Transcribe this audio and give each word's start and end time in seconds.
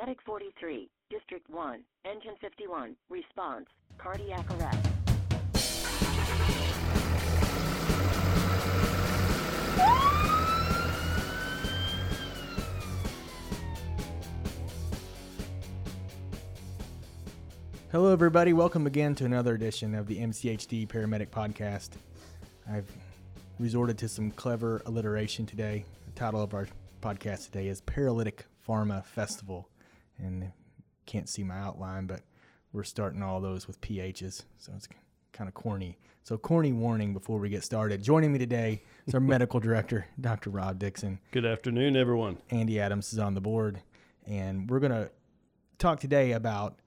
Medic 0.00 0.18
43, 0.26 0.88
District 1.10 1.50
1, 1.50 1.80
Engine 2.04 2.34
51, 2.40 2.94
response, 3.10 3.66
cardiac 3.98 4.48
arrest. 4.52 4.88
Hello, 17.90 18.12
everybody. 18.12 18.52
Welcome 18.52 18.86
again 18.86 19.16
to 19.16 19.24
another 19.24 19.54
edition 19.54 19.96
of 19.96 20.06
the 20.06 20.18
MCHD 20.18 20.86
Paramedic 20.86 21.30
Podcast. 21.30 21.90
I've 22.70 22.88
resorted 23.58 23.98
to 23.98 24.08
some 24.08 24.30
clever 24.30 24.80
alliteration 24.86 25.44
today. 25.44 25.84
The 26.06 26.12
title 26.12 26.40
of 26.40 26.54
our 26.54 26.68
podcast 27.02 27.46
today 27.46 27.66
is 27.66 27.80
Paralytic 27.80 28.44
Pharma 28.64 29.04
Festival. 29.04 29.68
And 30.18 30.52
can't 31.06 31.28
see 31.28 31.42
my 31.42 31.58
outline, 31.58 32.06
but 32.06 32.20
we're 32.72 32.84
starting 32.84 33.22
all 33.22 33.40
those 33.40 33.66
with 33.66 33.80
PHs. 33.80 34.42
So 34.58 34.72
it's 34.76 34.88
kind 35.32 35.48
of 35.48 35.54
corny. 35.54 35.98
So, 36.22 36.36
corny 36.36 36.72
warning 36.72 37.14
before 37.14 37.38
we 37.38 37.48
get 37.48 37.64
started. 37.64 38.02
Joining 38.02 38.32
me 38.32 38.38
today 38.38 38.82
is 39.06 39.14
our 39.14 39.20
medical 39.34 39.60
director, 39.60 40.06
Dr. 40.20 40.50
Rob 40.50 40.78
Dixon. 40.78 41.20
Good 41.30 41.46
afternoon, 41.46 41.96
everyone. 41.96 42.38
Andy 42.50 42.78
Adams 42.78 43.12
is 43.12 43.18
on 43.18 43.34
the 43.34 43.40
board. 43.40 43.80
And 44.26 44.68
we're 44.68 44.80
going 44.80 44.92
to 44.92 45.10
talk 45.78 46.00
today 46.00 46.32
about 46.32 46.80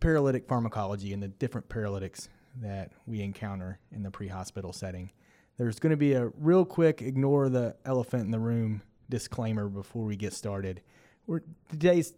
paralytic 0.00 0.46
pharmacology 0.46 1.12
and 1.14 1.22
the 1.22 1.28
different 1.28 1.68
paralytics 1.68 2.28
that 2.60 2.92
we 3.06 3.22
encounter 3.22 3.78
in 3.90 4.02
the 4.02 4.10
pre 4.10 4.28
hospital 4.28 4.72
setting. 4.72 5.10
There's 5.56 5.78
going 5.78 5.90
to 5.90 5.96
be 5.96 6.12
a 6.12 6.30
real 6.38 6.64
quick 6.64 7.00
ignore 7.00 7.48
the 7.48 7.74
elephant 7.84 8.24
in 8.24 8.30
the 8.30 8.38
room 8.38 8.82
disclaimer 9.08 9.68
before 9.68 10.04
we 10.04 10.16
get 10.16 10.32
started. 10.32 10.82
We're, 11.26 11.40
today's 11.70 12.12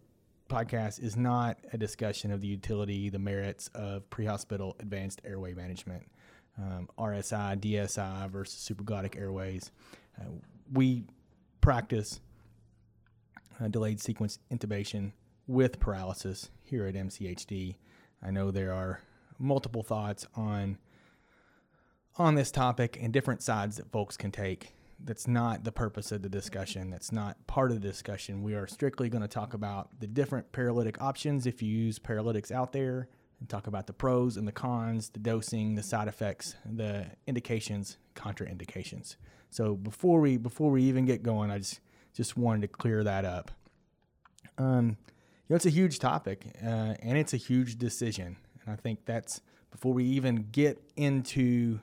podcast 0.51 1.03
is 1.03 1.17
not 1.17 1.59
a 1.73 1.79
discussion 1.79 2.33
of 2.33 2.41
the 2.41 2.49
utility, 2.49 3.09
the 3.09 3.19
merits 3.19 3.69
of 3.75 4.09
pre 4.11 4.27
hospital 4.27 4.77
advanced 4.81 5.21
airway 5.25 5.55
management, 5.55 6.11
um, 6.59 6.89
RSI, 6.99 7.59
DSI 7.59 8.29
versus 8.31 8.69
supraglottic 8.69 9.19
airways. 9.19 9.71
Uh, 10.21 10.25
we 10.73 11.05
practice 11.61 12.21
uh, 13.61 13.69
delayed 13.69 14.01
sequence 14.01 14.39
intubation 14.53 15.13
with 15.47 15.81
paralysis 15.81 16.51
here 16.63 16.87
at 16.87 16.95
MCHD. 16.95 17.77
I 18.23 18.31
know 18.31 18.51
there 18.51 18.73
are 18.73 19.01
multiple 19.39 19.83
thoughts 19.83 20.27
on 20.35 20.79
on 22.17 22.35
this 22.35 22.51
topic 22.51 22.99
and 23.01 23.13
different 23.13 23.43
sides 23.43 23.77
that 23.77 23.91
folks 23.91 24.17
can 24.17 24.31
take. 24.31 24.75
That's 25.05 25.27
not 25.27 25.65
the 25.65 25.73
purpose 25.73 26.13
of 26.13 26.23
the 26.23 26.29
discussion. 26.29 26.91
That's 26.91 27.11
not 27.13 27.47
part 27.47 27.71
of 27.71 27.81
the 27.81 27.89
discussion. 27.89 28.43
We 28.43 28.55
are 28.55 28.67
strictly 28.67 29.09
going 29.09 29.23
to 29.23 29.29
talk 29.29 29.55
about 29.55 30.01
the 30.01 30.07
different 30.07 30.53
paralytic 30.53 31.01
options 31.01 31.47
if 31.47 31.63
you 31.63 31.71
use 31.73 31.99
paralytics 31.99 32.51
out 32.51 32.73
there 32.73 33.09
and 33.41 33.49
talk 33.49 33.67
about 33.67 33.87
the 33.87 33.93
pros 33.93 34.37
and 34.37 34.47
the 34.47 34.53
cons, 34.53 35.09
the 35.09 35.19
dosing, 35.19 35.75
the 35.75 35.83
side 35.83 36.09
effects, 36.09 36.55
the 36.65 37.07
indications, 37.27 37.97
contraindications. 38.15 39.17
So 39.51 39.75
before 39.75 40.21
we 40.21 40.37
before 40.37 40.71
we 40.71 40.83
even 40.85 41.07
get 41.07 41.23
going, 41.23 41.51
I 41.51 41.59
just 41.59 41.81
just 42.15 42.37
wanted 42.37 42.63
to 42.63 42.69
clear 42.69 43.03
that 43.05 43.25
up. 43.25 43.51
Um, 44.59 44.97
you 45.49 45.55
know, 45.55 45.57
it's 45.57 45.67
a 45.67 45.71
huge 45.71 45.99
topic 45.99 46.47
uh, 46.63 46.95
and 47.01 47.17
it's 47.17 47.33
a 47.33 47.39
huge 47.39 47.79
decision. 47.79 48.37
And 48.65 48.73
I 48.73 48.77
think 48.77 49.05
that's 49.07 49.41
before 49.71 49.93
we 49.93 50.05
even 50.05 50.49
get 50.53 50.83
into 50.97 51.81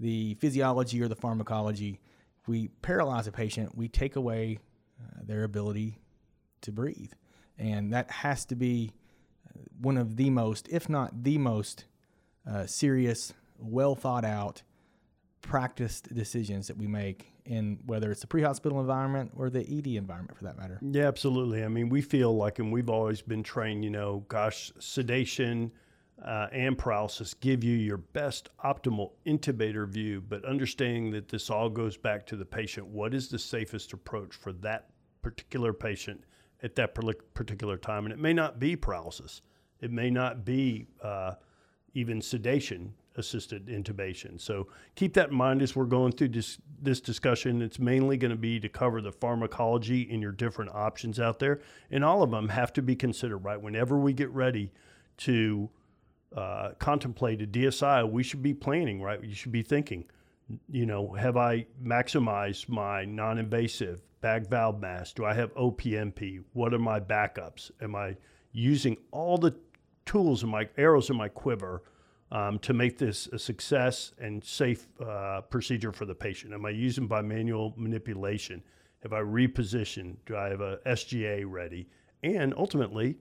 the 0.00 0.34
physiology 0.34 1.00
or 1.02 1.08
the 1.08 1.16
pharmacology, 1.16 2.00
we 2.48 2.68
paralyze 2.82 3.26
a 3.26 3.32
patient, 3.32 3.76
we 3.76 3.88
take 3.88 4.16
away 4.16 4.58
uh, 5.00 5.20
their 5.24 5.44
ability 5.44 5.98
to 6.62 6.72
breathe. 6.72 7.12
And 7.58 7.92
that 7.92 8.10
has 8.10 8.44
to 8.46 8.56
be 8.56 8.92
uh, 9.48 9.60
one 9.80 9.96
of 9.96 10.16
the 10.16 10.30
most, 10.30 10.68
if 10.68 10.88
not 10.88 11.24
the 11.24 11.38
most, 11.38 11.84
uh, 12.48 12.66
serious, 12.66 13.32
well 13.58 13.94
thought 13.94 14.24
out, 14.24 14.62
practiced 15.42 16.12
decisions 16.14 16.66
that 16.66 16.76
we 16.76 16.86
make 16.86 17.32
in 17.44 17.78
whether 17.86 18.10
it's 18.10 18.20
the 18.20 18.26
pre-hospital 18.26 18.80
environment 18.80 19.32
or 19.36 19.50
the 19.50 19.60
ED 19.60 19.86
environment 19.88 20.36
for 20.36 20.44
that 20.44 20.58
matter. 20.58 20.78
Yeah, 20.82 21.06
absolutely. 21.06 21.64
I 21.64 21.68
mean, 21.68 21.88
we 21.88 22.02
feel 22.02 22.36
like, 22.36 22.58
and 22.58 22.72
we've 22.72 22.90
always 22.90 23.22
been 23.22 23.42
trained, 23.42 23.84
you 23.84 23.90
know, 23.90 24.24
gosh, 24.28 24.72
sedation 24.78 25.72
uh, 26.24 26.48
and 26.52 26.76
paralysis 26.76 27.34
give 27.34 27.62
you 27.62 27.76
your 27.76 27.96
best 27.98 28.48
optimal 28.64 29.12
intubator 29.26 29.86
view, 29.86 30.22
but 30.28 30.44
understanding 30.44 31.10
that 31.12 31.28
this 31.28 31.50
all 31.50 31.68
goes 31.68 31.96
back 31.96 32.26
to 32.26 32.36
the 32.36 32.44
patient. 32.44 32.86
What 32.86 33.14
is 33.14 33.28
the 33.28 33.38
safest 33.38 33.92
approach 33.92 34.34
for 34.34 34.52
that 34.54 34.90
particular 35.22 35.72
patient 35.72 36.24
at 36.62 36.74
that 36.76 36.94
particular 37.34 37.76
time? 37.76 38.04
And 38.04 38.12
it 38.12 38.18
may 38.18 38.32
not 38.32 38.58
be 38.58 38.74
paralysis. 38.74 39.42
It 39.80 39.92
may 39.92 40.10
not 40.10 40.44
be 40.44 40.88
uh, 41.02 41.34
even 41.94 42.20
sedation 42.20 42.94
assisted 43.16 43.66
intubation. 43.66 44.40
So 44.40 44.68
keep 44.94 45.14
that 45.14 45.30
in 45.30 45.36
mind 45.36 45.60
as 45.60 45.74
we're 45.74 45.84
going 45.84 46.12
through 46.12 46.28
this, 46.28 46.58
this 46.80 47.00
discussion. 47.00 47.62
It's 47.62 47.78
mainly 47.78 48.16
going 48.16 48.30
to 48.30 48.36
be 48.36 48.60
to 48.60 48.68
cover 48.68 49.00
the 49.00 49.12
pharmacology 49.12 50.08
and 50.10 50.22
your 50.22 50.32
different 50.32 50.72
options 50.72 51.18
out 51.18 51.38
there. 51.38 51.60
And 51.90 52.04
all 52.04 52.22
of 52.22 52.30
them 52.30 52.48
have 52.48 52.72
to 52.74 52.82
be 52.82 52.94
considered, 52.94 53.38
right? 53.38 53.60
Whenever 53.60 53.98
we 53.98 54.12
get 54.12 54.30
ready 54.30 54.72
to 55.18 55.68
uh, 56.36 56.70
contemplate 56.78 57.42
a 57.42 57.46
DSI, 57.46 58.10
we 58.10 58.22
should 58.22 58.42
be 58.42 58.54
planning, 58.54 59.00
right? 59.02 59.22
You 59.22 59.34
should 59.34 59.52
be 59.52 59.62
thinking, 59.62 60.04
you 60.70 60.86
know, 60.86 61.12
have 61.12 61.36
I 61.36 61.66
maximized 61.82 62.68
my 62.68 63.04
non 63.04 63.38
invasive 63.38 64.00
bag 64.20 64.48
valve 64.48 64.80
mask? 64.80 65.16
Do 65.16 65.24
I 65.24 65.34
have 65.34 65.54
OPNP? 65.54 66.42
What 66.52 66.74
are 66.74 66.78
my 66.78 67.00
backups? 67.00 67.70
Am 67.80 67.94
I 67.94 68.16
using 68.52 68.96
all 69.10 69.38
the 69.38 69.54
tools 70.06 70.42
in 70.42 70.48
my 70.48 70.68
arrows 70.76 71.10
in 71.10 71.16
my 71.16 71.28
quiver? 71.28 71.82
um, 72.30 72.58
to 72.60 72.72
make 72.72 72.98
this 72.98 73.26
a 73.28 73.38
success 73.38 74.12
and 74.18 74.44
safe 74.44 74.88
uh, 75.04 75.40
procedure 75.42 75.92
for 75.92 76.04
the 76.04 76.14
patient? 76.14 76.52
Am 76.52 76.64
I 76.66 76.70
using 76.70 77.08
bimanual 77.08 77.76
manipulation? 77.76 78.62
Have 79.02 79.12
I 79.12 79.20
repositioned? 79.20 80.16
Do 80.26 80.36
I 80.36 80.48
have 80.48 80.60
a 80.60 80.78
SGA 80.86 81.44
ready? 81.46 81.88
And 82.22 82.52
ultimately, 82.56 83.18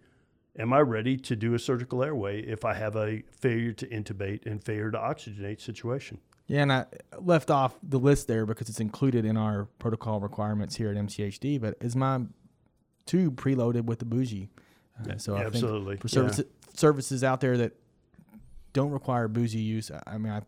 am 0.58 0.74
I 0.74 0.80
ready 0.80 1.18
to 1.18 1.36
do 1.36 1.54
a 1.54 1.60
surgical 1.60 2.04
airway 2.04 2.42
if 2.42 2.66
I 2.66 2.74
have 2.74 2.96
a 2.96 3.24
failure 3.32 3.74
to 3.74 3.88
intubate 3.88 4.46
and 4.46 4.64
failure 4.64 4.92
to 4.92 4.98
oxygenate 4.98 5.62
situation? 5.62 6.20
Yeah, 6.48 6.62
and 6.62 6.72
I 6.72 6.86
left 7.20 7.52
off 7.52 7.76
the 7.84 8.00
list 8.00 8.28
there 8.28 8.46
because 8.46 8.70
it's 8.70 8.80
included 8.80 9.26
in 9.26 9.36
our 9.36 9.66
protocol 9.80 10.20
requirements 10.22 10.76
here 10.76 10.90
at 10.90 10.96
MCHD. 10.96 11.60
But 11.60 11.76
is 11.82 11.96
my 11.96 12.22
tube 13.06 13.40
preloaded 13.40 13.86
with 13.86 14.00
the 14.00 14.06
bougie? 14.06 14.50
Uh, 15.00 15.18
so 15.18 15.36
yeah, 15.36 15.46
absolutely 15.46 15.98
for 15.98 16.08
service, 16.08 16.40
yeah. 16.40 16.46
services 16.74 17.24
out 17.24 17.42
there 17.42 17.58
that 17.58 17.74
don't 18.74 18.92
require 18.92 19.28
bougie 19.28 19.60
use. 19.60 19.92
I 20.08 20.18
mean, 20.18 20.32
I, 20.32 20.42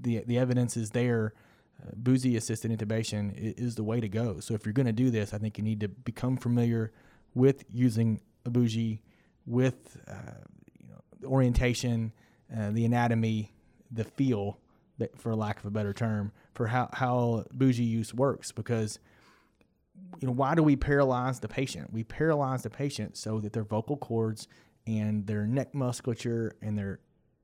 the 0.00 0.24
the 0.26 0.38
evidence 0.38 0.76
is 0.76 0.90
there. 0.90 1.34
Uh, 1.82 1.90
bougie 1.94 2.36
assisted 2.36 2.70
intubation 2.70 3.34
is, 3.36 3.74
the 3.74 3.84
way 3.84 4.00
to 4.00 4.08
go. 4.08 4.40
So 4.40 4.54
if 4.54 4.64
you're 4.64 4.72
going 4.72 4.86
to 4.86 4.92
do 4.92 5.10
this, 5.10 5.34
I 5.34 5.38
think 5.38 5.58
you 5.58 5.64
need 5.64 5.80
to 5.80 5.88
become 5.88 6.38
familiar 6.38 6.90
with 7.34 7.64
using 7.70 8.22
a 8.46 8.50
bougie, 8.50 9.02
with 9.46 9.96
uh, 10.08 10.42
you 10.82 10.88
know 10.88 11.00
the 11.20 11.26
orientation, 11.26 12.12
uh, 12.56 12.70
the 12.70 12.84
anatomy, 12.84 13.52
the 13.90 14.04
feel, 14.04 14.58
for 15.16 15.34
lack 15.34 15.58
of 15.58 15.66
a 15.66 15.70
better 15.70 15.92
term, 15.92 16.32
for 16.54 16.66
how 16.66 16.88
how 16.92 17.44
bougie 17.52 17.84
use 17.84 18.12
works. 18.12 18.52
Because 18.52 18.98
you 20.20 20.26
know 20.26 20.34
why 20.34 20.54
do 20.54 20.62
we 20.62 20.76
paralyze 20.76 21.40
the 21.40 21.48
patient? 21.48 21.92
We 21.92 22.04
paralyze 22.04 22.62
the 22.62 22.70
patient 22.70 23.16
so 23.16 23.40
that 23.40 23.52
their 23.52 23.64
vocal 23.64 23.96
cords 23.96 24.48
and 24.86 25.26
their 25.26 25.46
neck 25.46 25.74
musculature 25.74 26.56
and 26.62 26.78
their 26.78 27.00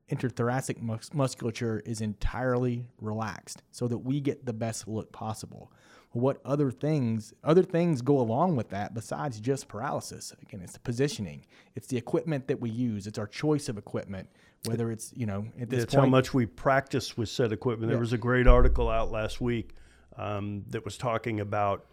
interthoracic 0.09 0.81
mus- 0.81 1.13
musculature 1.13 1.81
is 1.85 2.01
entirely 2.01 2.85
relaxed 2.99 3.63
so 3.71 3.87
that 3.87 3.99
we 3.99 4.19
get 4.19 4.45
the 4.45 4.53
best 4.53 4.87
look 4.87 5.11
possible. 5.11 5.71
What 6.13 6.39
other 6.45 6.69
things 6.69 7.33
other 7.43 7.63
things 7.63 8.01
go 8.03 8.19
along 8.19 8.55
with 8.55 8.69
that 8.69 8.93
besides 8.93 9.39
just 9.39 9.67
paralysis? 9.67 10.33
Again, 10.41 10.61
it's 10.61 10.73
the 10.73 10.79
positioning, 10.79 11.45
it's 11.75 11.87
the 11.87 11.97
equipment 11.97 12.47
that 12.47 12.59
we 12.59 12.69
use, 12.69 13.07
it's 13.07 13.17
our 13.17 13.27
choice 13.27 13.67
of 13.67 13.79
equipment, 13.79 14.29
whether 14.65 14.91
it's 14.91 15.11
you 15.15 15.25
know 15.25 15.47
at 15.59 15.69
this 15.69 15.83
it's 15.83 15.95
point, 15.95 16.05
how 16.05 16.09
much 16.09 16.33
we 16.33 16.45
practice 16.45 17.17
with 17.17 17.29
said 17.29 17.51
equipment. 17.51 17.89
There 17.89 17.99
was 17.99 18.13
a 18.13 18.17
great 18.17 18.45
article 18.47 18.89
out 18.89 19.11
last 19.11 19.41
week 19.41 19.71
um, 20.15 20.63
that 20.69 20.85
was 20.85 20.97
talking 20.97 21.39
about 21.39 21.87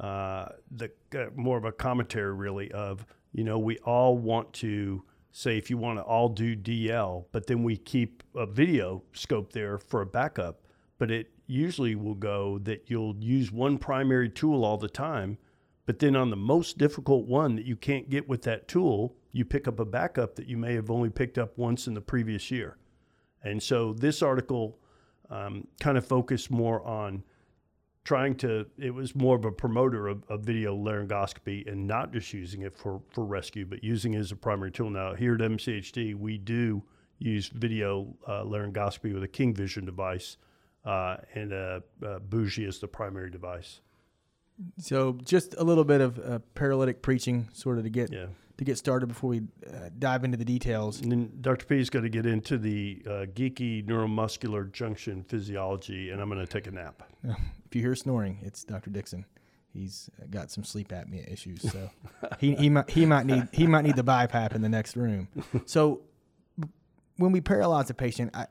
uh, 0.00 0.48
the 0.70 0.90
uh, 1.14 1.26
more 1.34 1.58
of 1.58 1.64
a 1.64 1.72
commentary 1.72 2.34
really 2.34 2.72
of 2.72 3.04
you 3.32 3.44
know 3.44 3.58
we 3.58 3.76
all 3.78 4.16
want 4.16 4.52
to 4.54 5.02
say 5.32 5.58
if 5.58 5.68
you 5.68 5.76
want 5.76 5.98
to 5.98 6.02
all 6.02 6.30
do 6.30 6.56
DL, 6.56 7.26
but 7.30 7.46
then 7.46 7.62
we 7.62 7.76
keep 7.76 8.22
a 8.34 8.46
video 8.46 9.02
scope 9.12 9.52
there 9.52 9.76
for 9.76 10.00
a 10.00 10.06
backup. 10.06 10.62
But 10.98 11.10
it 11.10 11.30
usually 11.46 11.94
will 11.94 12.14
go 12.14 12.58
that 12.60 12.84
you'll 12.86 13.16
use 13.16 13.52
one 13.52 13.78
primary 13.78 14.28
tool 14.28 14.64
all 14.64 14.76
the 14.76 14.88
time, 14.88 15.38
but 15.86 15.98
then 15.98 16.16
on 16.16 16.30
the 16.30 16.36
most 16.36 16.78
difficult 16.78 17.26
one 17.26 17.56
that 17.56 17.64
you 17.64 17.76
can't 17.76 18.10
get 18.10 18.28
with 18.28 18.42
that 18.42 18.68
tool, 18.68 19.16
you 19.32 19.44
pick 19.44 19.68
up 19.68 19.78
a 19.78 19.84
backup 19.84 20.34
that 20.36 20.48
you 20.48 20.56
may 20.56 20.74
have 20.74 20.90
only 20.90 21.10
picked 21.10 21.38
up 21.38 21.56
once 21.56 21.86
in 21.86 21.94
the 21.94 22.00
previous 22.00 22.50
year. 22.50 22.76
And 23.42 23.62
so 23.62 23.92
this 23.92 24.22
article 24.22 24.78
um, 25.30 25.66
kind 25.80 25.96
of 25.96 26.06
focused 26.06 26.50
more 26.50 26.84
on 26.84 27.22
trying 28.02 28.36
to, 28.36 28.66
it 28.78 28.94
was 28.94 29.14
more 29.14 29.36
of 29.36 29.44
a 29.44 29.52
promoter 29.52 30.06
of, 30.06 30.22
of 30.28 30.40
video 30.42 30.76
laryngoscopy 30.76 31.70
and 31.70 31.86
not 31.86 32.12
just 32.12 32.32
using 32.32 32.62
it 32.62 32.76
for, 32.76 33.02
for 33.10 33.24
rescue, 33.24 33.66
but 33.66 33.82
using 33.82 34.14
it 34.14 34.18
as 34.18 34.32
a 34.32 34.36
primary 34.36 34.70
tool. 34.70 34.90
Now, 34.90 35.14
here 35.14 35.34
at 35.34 35.40
MCHD, 35.40 36.14
we 36.14 36.38
do 36.38 36.82
use 37.18 37.48
video 37.48 38.14
uh, 38.26 38.42
laryngoscopy 38.42 39.12
with 39.12 39.24
a 39.24 39.28
King 39.28 39.54
Vision 39.54 39.84
device 39.84 40.36
uh, 40.86 41.16
and 41.34 41.52
a, 41.52 41.82
a 42.02 42.20
bougie 42.20 42.64
is 42.64 42.78
the 42.78 42.88
primary 42.88 43.30
device. 43.30 43.80
So, 44.78 45.18
just 45.24 45.54
a 45.58 45.64
little 45.64 45.84
bit 45.84 46.00
of 46.00 46.18
uh, 46.18 46.38
paralytic 46.54 47.02
preaching, 47.02 47.48
sort 47.52 47.76
of 47.76 47.84
to 47.84 47.90
get 47.90 48.10
Yeah. 48.10 48.26
to 48.56 48.64
get 48.64 48.78
started 48.78 49.06
before 49.08 49.28
we 49.30 49.40
uh, 49.70 49.90
dive 49.98 50.24
into 50.24 50.38
the 50.38 50.44
details. 50.46 51.02
And 51.02 51.12
then 51.12 51.30
Dr. 51.42 51.66
P 51.66 51.78
is 51.78 51.90
going 51.90 52.04
to 52.04 52.08
get 52.08 52.24
into 52.24 52.56
the 52.56 53.02
uh, 53.06 53.10
geeky 53.34 53.84
neuromuscular 53.84 54.72
junction 54.72 55.22
physiology, 55.24 56.08
and 56.10 56.22
I'm 56.22 56.30
going 56.30 56.40
to 56.40 56.50
take 56.50 56.66
a 56.66 56.70
nap. 56.70 57.02
If 57.66 57.74
you 57.74 57.82
hear 57.82 57.96
snoring, 57.96 58.38
it's 58.42 58.62
Dr. 58.64 58.90
Dixon. 58.90 59.26
He's 59.72 60.08
got 60.30 60.50
some 60.52 60.62
sleep 60.64 60.88
apnea 60.88 61.30
issues, 61.30 61.60
so 61.70 61.90
he, 62.38 62.54
he 62.54 62.70
might 62.70 62.88
he 62.88 63.04
might 63.04 63.26
need 63.26 63.48
he 63.52 63.66
might 63.66 63.84
need 63.84 63.96
the 63.96 64.04
BiPAP 64.04 64.54
in 64.54 64.62
the 64.62 64.68
next 64.70 64.96
room. 64.96 65.28
So 65.66 66.00
when 67.16 67.32
we 67.32 67.40
paralyze 67.40 67.90
a 67.90 67.94
patient, 67.94 68.30
I, 68.34 68.46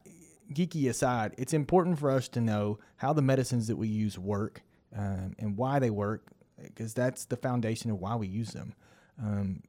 geeky 0.53 0.89
aside, 0.89 1.33
it's 1.37 1.53
important 1.53 1.99
for 1.99 2.09
us 2.11 2.27
to 2.29 2.41
know 2.41 2.79
how 2.97 3.13
the 3.13 3.21
medicines 3.21 3.67
that 3.67 3.75
we 3.75 3.87
use 3.87 4.17
work 4.17 4.61
um, 4.95 5.35
and 5.39 5.57
why 5.57 5.79
they 5.79 5.89
work, 5.89 6.27
because 6.61 6.93
that's 6.93 7.25
the 7.25 7.37
foundation 7.37 7.91
of 7.91 7.99
why 7.99 8.15
we 8.15 8.27
use 8.27 8.51
them. 8.51 8.73
Um, 9.21 9.63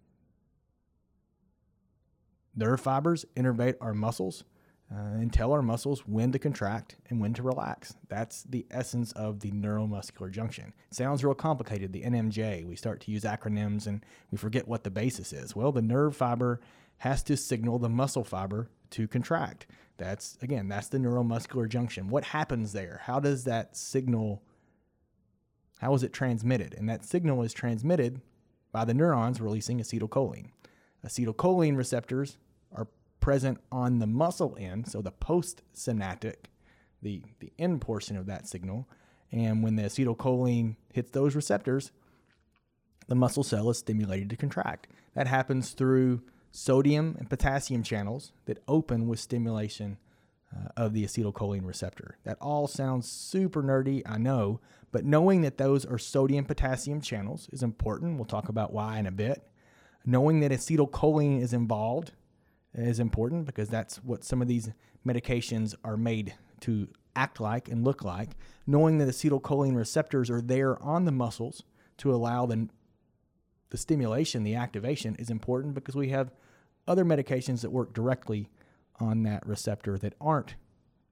nerve 2.54 2.80
fibers 2.80 3.24
innervate 3.36 3.76
our 3.80 3.94
muscles 3.94 4.44
uh, 4.92 4.98
and 4.98 5.32
tell 5.32 5.52
our 5.52 5.62
muscles 5.62 6.06
when 6.06 6.30
to 6.32 6.38
contract 6.38 6.96
and 7.10 7.20
when 7.20 7.34
to 7.34 7.42
relax. 7.42 7.94
That's 8.08 8.44
the 8.44 8.66
essence 8.70 9.12
of 9.12 9.40
the 9.40 9.50
neuromuscular 9.50 10.30
junction. 10.30 10.72
It 10.90 10.94
sounds 10.94 11.24
real 11.24 11.34
complicated, 11.34 11.92
the 11.92 12.02
NMJ. 12.02 12.64
We 12.64 12.76
start 12.76 13.00
to 13.02 13.10
use 13.10 13.24
acronyms 13.24 13.86
and 13.86 14.04
we 14.30 14.38
forget 14.38 14.68
what 14.68 14.84
the 14.84 14.90
basis 14.90 15.32
is. 15.32 15.56
Well, 15.56 15.72
the 15.72 15.82
nerve 15.82 16.16
fiber 16.16 16.60
has 16.98 17.22
to 17.24 17.36
signal 17.36 17.78
the 17.78 17.88
muscle 17.88 18.24
fiber 18.24 18.70
to 18.90 19.08
contract. 19.08 19.66
That's, 19.98 20.36
again, 20.42 20.68
that's 20.68 20.88
the 20.88 20.98
neuromuscular 20.98 21.68
junction. 21.68 22.08
What 22.08 22.24
happens 22.24 22.72
there? 22.72 23.00
How 23.04 23.18
does 23.20 23.44
that 23.44 23.76
signal, 23.76 24.42
how 25.78 25.94
is 25.94 26.02
it 26.02 26.12
transmitted? 26.12 26.74
And 26.74 26.88
that 26.88 27.04
signal 27.04 27.42
is 27.42 27.54
transmitted 27.54 28.20
by 28.72 28.84
the 28.84 28.94
neurons 28.94 29.40
releasing 29.40 29.80
acetylcholine. 29.80 30.50
Acetylcholine 31.04 31.76
receptors 31.76 32.36
are 32.74 32.88
present 33.20 33.58
on 33.72 33.98
the 33.98 34.06
muscle 34.06 34.56
end, 34.60 34.88
so 34.88 35.00
the 35.00 35.12
postsynaptic, 35.12 36.46
the, 37.00 37.22
the 37.40 37.52
end 37.58 37.80
portion 37.80 38.16
of 38.16 38.26
that 38.26 38.46
signal. 38.46 38.88
And 39.32 39.62
when 39.62 39.76
the 39.76 39.84
acetylcholine 39.84 40.76
hits 40.92 41.10
those 41.10 41.34
receptors, 41.34 41.90
the 43.08 43.14
muscle 43.14 43.44
cell 43.44 43.70
is 43.70 43.78
stimulated 43.78 44.28
to 44.30 44.36
contract. 44.36 44.88
That 45.14 45.26
happens 45.26 45.70
through 45.70 46.22
sodium 46.56 47.16
and 47.18 47.28
potassium 47.28 47.82
channels 47.82 48.32
that 48.46 48.62
open 48.66 49.06
with 49.06 49.20
stimulation 49.20 49.98
uh, 50.54 50.68
of 50.76 50.94
the 50.94 51.04
acetylcholine 51.04 51.66
receptor. 51.66 52.16
That 52.24 52.38
all 52.40 52.66
sounds 52.66 53.10
super 53.10 53.62
nerdy, 53.62 54.02
I 54.06 54.16
know, 54.16 54.60
but 54.90 55.04
knowing 55.04 55.42
that 55.42 55.58
those 55.58 55.84
are 55.84 55.98
sodium 55.98 56.46
potassium 56.46 57.02
channels 57.02 57.50
is 57.52 57.62
important. 57.62 58.16
We'll 58.16 58.24
talk 58.24 58.48
about 58.48 58.72
why 58.72 58.98
in 58.98 59.06
a 59.06 59.12
bit. 59.12 59.46
Knowing 60.06 60.40
that 60.40 60.50
acetylcholine 60.50 61.42
is 61.42 61.52
involved 61.52 62.12
is 62.72 63.00
important 63.00 63.44
because 63.44 63.68
that's 63.68 63.96
what 63.96 64.24
some 64.24 64.40
of 64.40 64.48
these 64.48 64.70
medications 65.06 65.74
are 65.84 65.96
made 65.96 66.34
to 66.60 66.88
act 67.14 67.38
like 67.38 67.68
and 67.68 67.84
look 67.84 68.02
like. 68.02 68.30
Knowing 68.66 68.96
that 68.98 69.08
acetylcholine 69.08 69.76
receptors 69.76 70.30
are 70.30 70.40
there 70.40 70.82
on 70.82 71.04
the 71.04 71.12
muscles 71.12 71.64
to 71.98 72.14
allow 72.14 72.46
the, 72.46 72.68
the 73.68 73.76
stimulation, 73.76 74.42
the 74.42 74.54
activation 74.54 75.16
is 75.16 75.28
important 75.28 75.74
because 75.74 75.96
we 75.96 76.08
have 76.08 76.30
other 76.86 77.04
medications 77.04 77.60
that 77.62 77.70
work 77.70 77.92
directly 77.92 78.48
on 79.00 79.22
that 79.24 79.46
receptor 79.46 79.98
that 79.98 80.14
aren't 80.20 80.54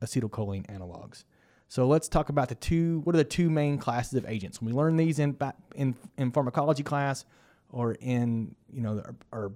acetylcholine 0.03 0.67
analogs. 0.67 1.25
So 1.69 1.87
let's 1.87 2.09
talk 2.09 2.29
about 2.29 2.49
the 2.49 2.55
two. 2.55 3.00
What 3.05 3.15
are 3.15 3.19
the 3.19 3.25
two 3.25 3.50
main 3.50 3.79
classes 3.79 4.15
of 4.15 4.26
agents? 4.26 4.61
When 4.61 4.73
we 4.73 4.76
learn 4.76 4.97
these 4.97 5.19
in 5.19 5.37
in, 5.75 5.97
in 6.17 6.31
pharmacology 6.31 6.82
class 6.82 7.25
or 7.71 7.93
in 7.94 8.55
you 8.73 8.82
know 8.82 9.03
our, 9.32 9.41
our 9.41 9.53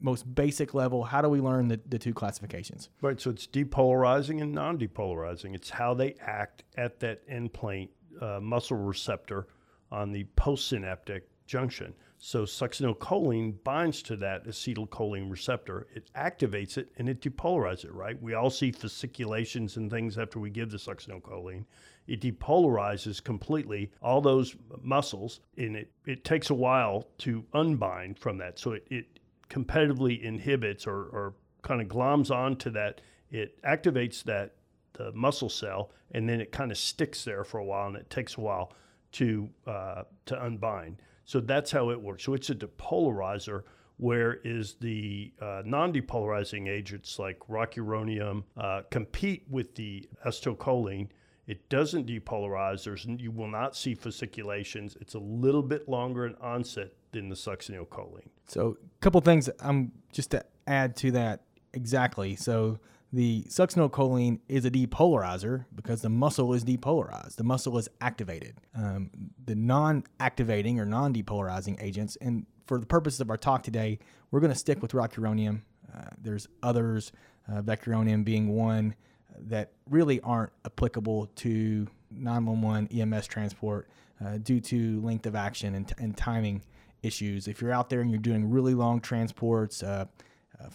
most 0.00 0.34
basic 0.34 0.74
level, 0.74 1.04
how 1.04 1.20
do 1.22 1.28
we 1.28 1.40
learn 1.40 1.68
the, 1.68 1.80
the 1.86 1.98
two 1.98 2.12
classifications? 2.14 2.88
Right. 3.00 3.20
So 3.20 3.30
it's 3.30 3.46
depolarizing 3.46 4.42
and 4.42 4.52
non 4.52 4.78
depolarizing. 4.78 5.54
It's 5.54 5.70
how 5.70 5.94
they 5.94 6.14
act 6.20 6.64
at 6.76 7.00
that 7.00 7.22
end 7.28 7.52
plate 7.52 7.92
uh, 8.20 8.40
muscle 8.40 8.76
receptor 8.76 9.46
on 9.90 10.12
the 10.12 10.24
postsynaptic 10.36 11.22
junction. 11.46 11.94
So 12.24 12.44
succinylcholine 12.44 13.64
binds 13.64 14.00
to 14.02 14.14
that 14.18 14.46
acetylcholine 14.46 15.28
receptor. 15.28 15.88
It 15.92 16.08
activates 16.14 16.78
it 16.78 16.92
and 16.96 17.08
it 17.08 17.20
depolarizes 17.20 17.86
it, 17.86 17.92
right? 17.92 18.22
We 18.22 18.34
all 18.34 18.48
see 18.48 18.70
fasciculations 18.70 19.76
and 19.76 19.90
things 19.90 20.16
after 20.16 20.38
we 20.38 20.48
give 20.48 20.70
the 20.70 20.76
succinylcholine. 20.76 21.64
It 22.06 22.20
depolarizes 22.20 23.22
completely 23.22 23.90
all 24.00 24.20
those 24.20 24.54
muscles 24.80 25.40
and 25.56 25.74
it, 25.74 25.90
it 26.06 26.22
takes 26.22 26.50
a 26.50 26.54
while 26.54 27.08
to 27.18 27.44
unbind 27.54 28.20
from 28.20 28.38
that. 28.38 28.56
So 28.56 28.74
it, 28.74 28.86
it 28.88 29.18
competitively 29.50 30.22
inhibits 30.22 30.86
or, 30.86 31.06
or 31.06 31.34
kind 31.62 31.80
of 31.80 31.88
gloms 31.88 32.30
onto 32.30 32.70
that. 32.70 33.00
It 33.32 33.60
activates 33.64 34.22
that 34.22 34.54
the 34.92 35.10
muscle 35.10 35.48
cell 35.48 35.90
and 36.12 36.28
then 36.28 36.40
it 36.40 36.52
kind 36.52 36.70
of 36.70 36.78
sticks 36.78 37.24
there 37.24 37.42
for 37.42 37.58
a 37.58 37.64
while 37.64 37.88
and 37.88 37.96
it 37.96 38.10
takes 38.10 38.36
a 38.36 38.40
while 38.40 38.72
to 39.10 39.50
uh, 39.66 40.04
to 40.26 40.40
unbind. 40.40 41.02
So 41.24 41.40
that's 41.40 41.70
how 41.70 41.90
it 41.90 42.00
works. 42.00 42.24
So 42.24 42.34
it's 42.34 42.50
a 42.50 42.54
depolarizer, 42.54 43.62
where 43.96 44.40
is 44.44 44.74
the 44.74 45.32
uh, 45.40 45.62
non-depolarizing 45.64 46.68
agents 46.68 47.18
like 47.18 47.38
rocuronium 47.48 48.44
uh, 48.56 48.82
compete 48.90 49.44
with 49.48 49.74
the 49.74 50.08
acetylcholine. 50.26 51.08
It 51.46 51.68
doesn't 51.68 52.06
depolarize. 52.06 52.84
There's 52.84 53.04
you 53.04 53.30
will 53.30 53.48
not 53.48 53.76
see 53.76 53.94
fasciculations. 53.94 54.96
It's 55.00 55.14
a 55.14 55.18
little 55.18 55.62
bit 55.62 55.88
longer 55.88 56.26
in 56.26 56.34
onset 56.36 56.92
than 57.10 57.28
the 57.28 57.34
succinylcholine. 57.34 58.28
So, 58.46 58.76
a 58.80 59.00
couple 59.00 59.20
things 59.20 59.50
um, 59.60 59.92
just 60.12 60.30
to 60.30 60.44
add 60.66 60.96
to 60.96 61.10
that 61.12 61.42
exactly. 61.72 62.36
So, 62.36 62.78
the 63.12 63.44
succinylcholine 63.48 64.40
is 64.48 64.64
a 64.64 64.70
depolarizer 64.70 65.66
because 65.74 66.00
the 66.00 66.08
muscle 66.08 66.54
is 66.54 66.64
depolarized. 66.64 67.36
The 67.36 67.44
muscle 67.44 67.76
is 67.76 67.88
activated. 68.00 68.56
Um, 68.74 69.10
the 69.44 69.54
non-activating 69.54 70.80
or 70.80 70.86
non-depolarizing 70.86 71.82
agents, 71.82 72.16
and 72.20 72.46
for 72.66 72.78
the 72.78 72.86
purposes 72.86 73.20
of 73.20 73.28
our 73.28 73.36
talk 73.36 73.62
today, 73.62 73.98
we're 74.30 74.40
going 74.40 74.52
to 74.52 74.58
stick 74.58 74.80
with 74.80 74.92
rocuronium. 74.92 75.60
Uh, 75.94 76.06
there's 76.20 76.48
others, 76.62 77.12
uh, 77.50 77.60
vecuronium 77.60 78.24
being 78.24 78.48
one 78.48 78.94
that 79.38 79.72
really 79.90 80.20
aren't 80.20 80.52
applicable 80.64 81.26
to 81.36 81.86
911 82.10 82.88
EMS 82.98 83.26
transport 83.26 83.88
uh, 84.24 84.38
due 84.38 84.60
to 84.60 85.00
length 85.02 85.26
of 85.26 85.34
action 85.34 85.74
and, 85.74 85.92
and 85.98 86.16
timing 86.16 86.62
issues. 87.02 87.46
If 87.48 87.60
you're 87.60 87.72
out 87.72 87.90
there 87.90 88.00
and 88.00 88.10
you're 88.10 88.20
doing 88.20 88.48
really 88.48 88.74
long 88.74 89.00
transports, 89.00 89.82
uh, 89.82 90.06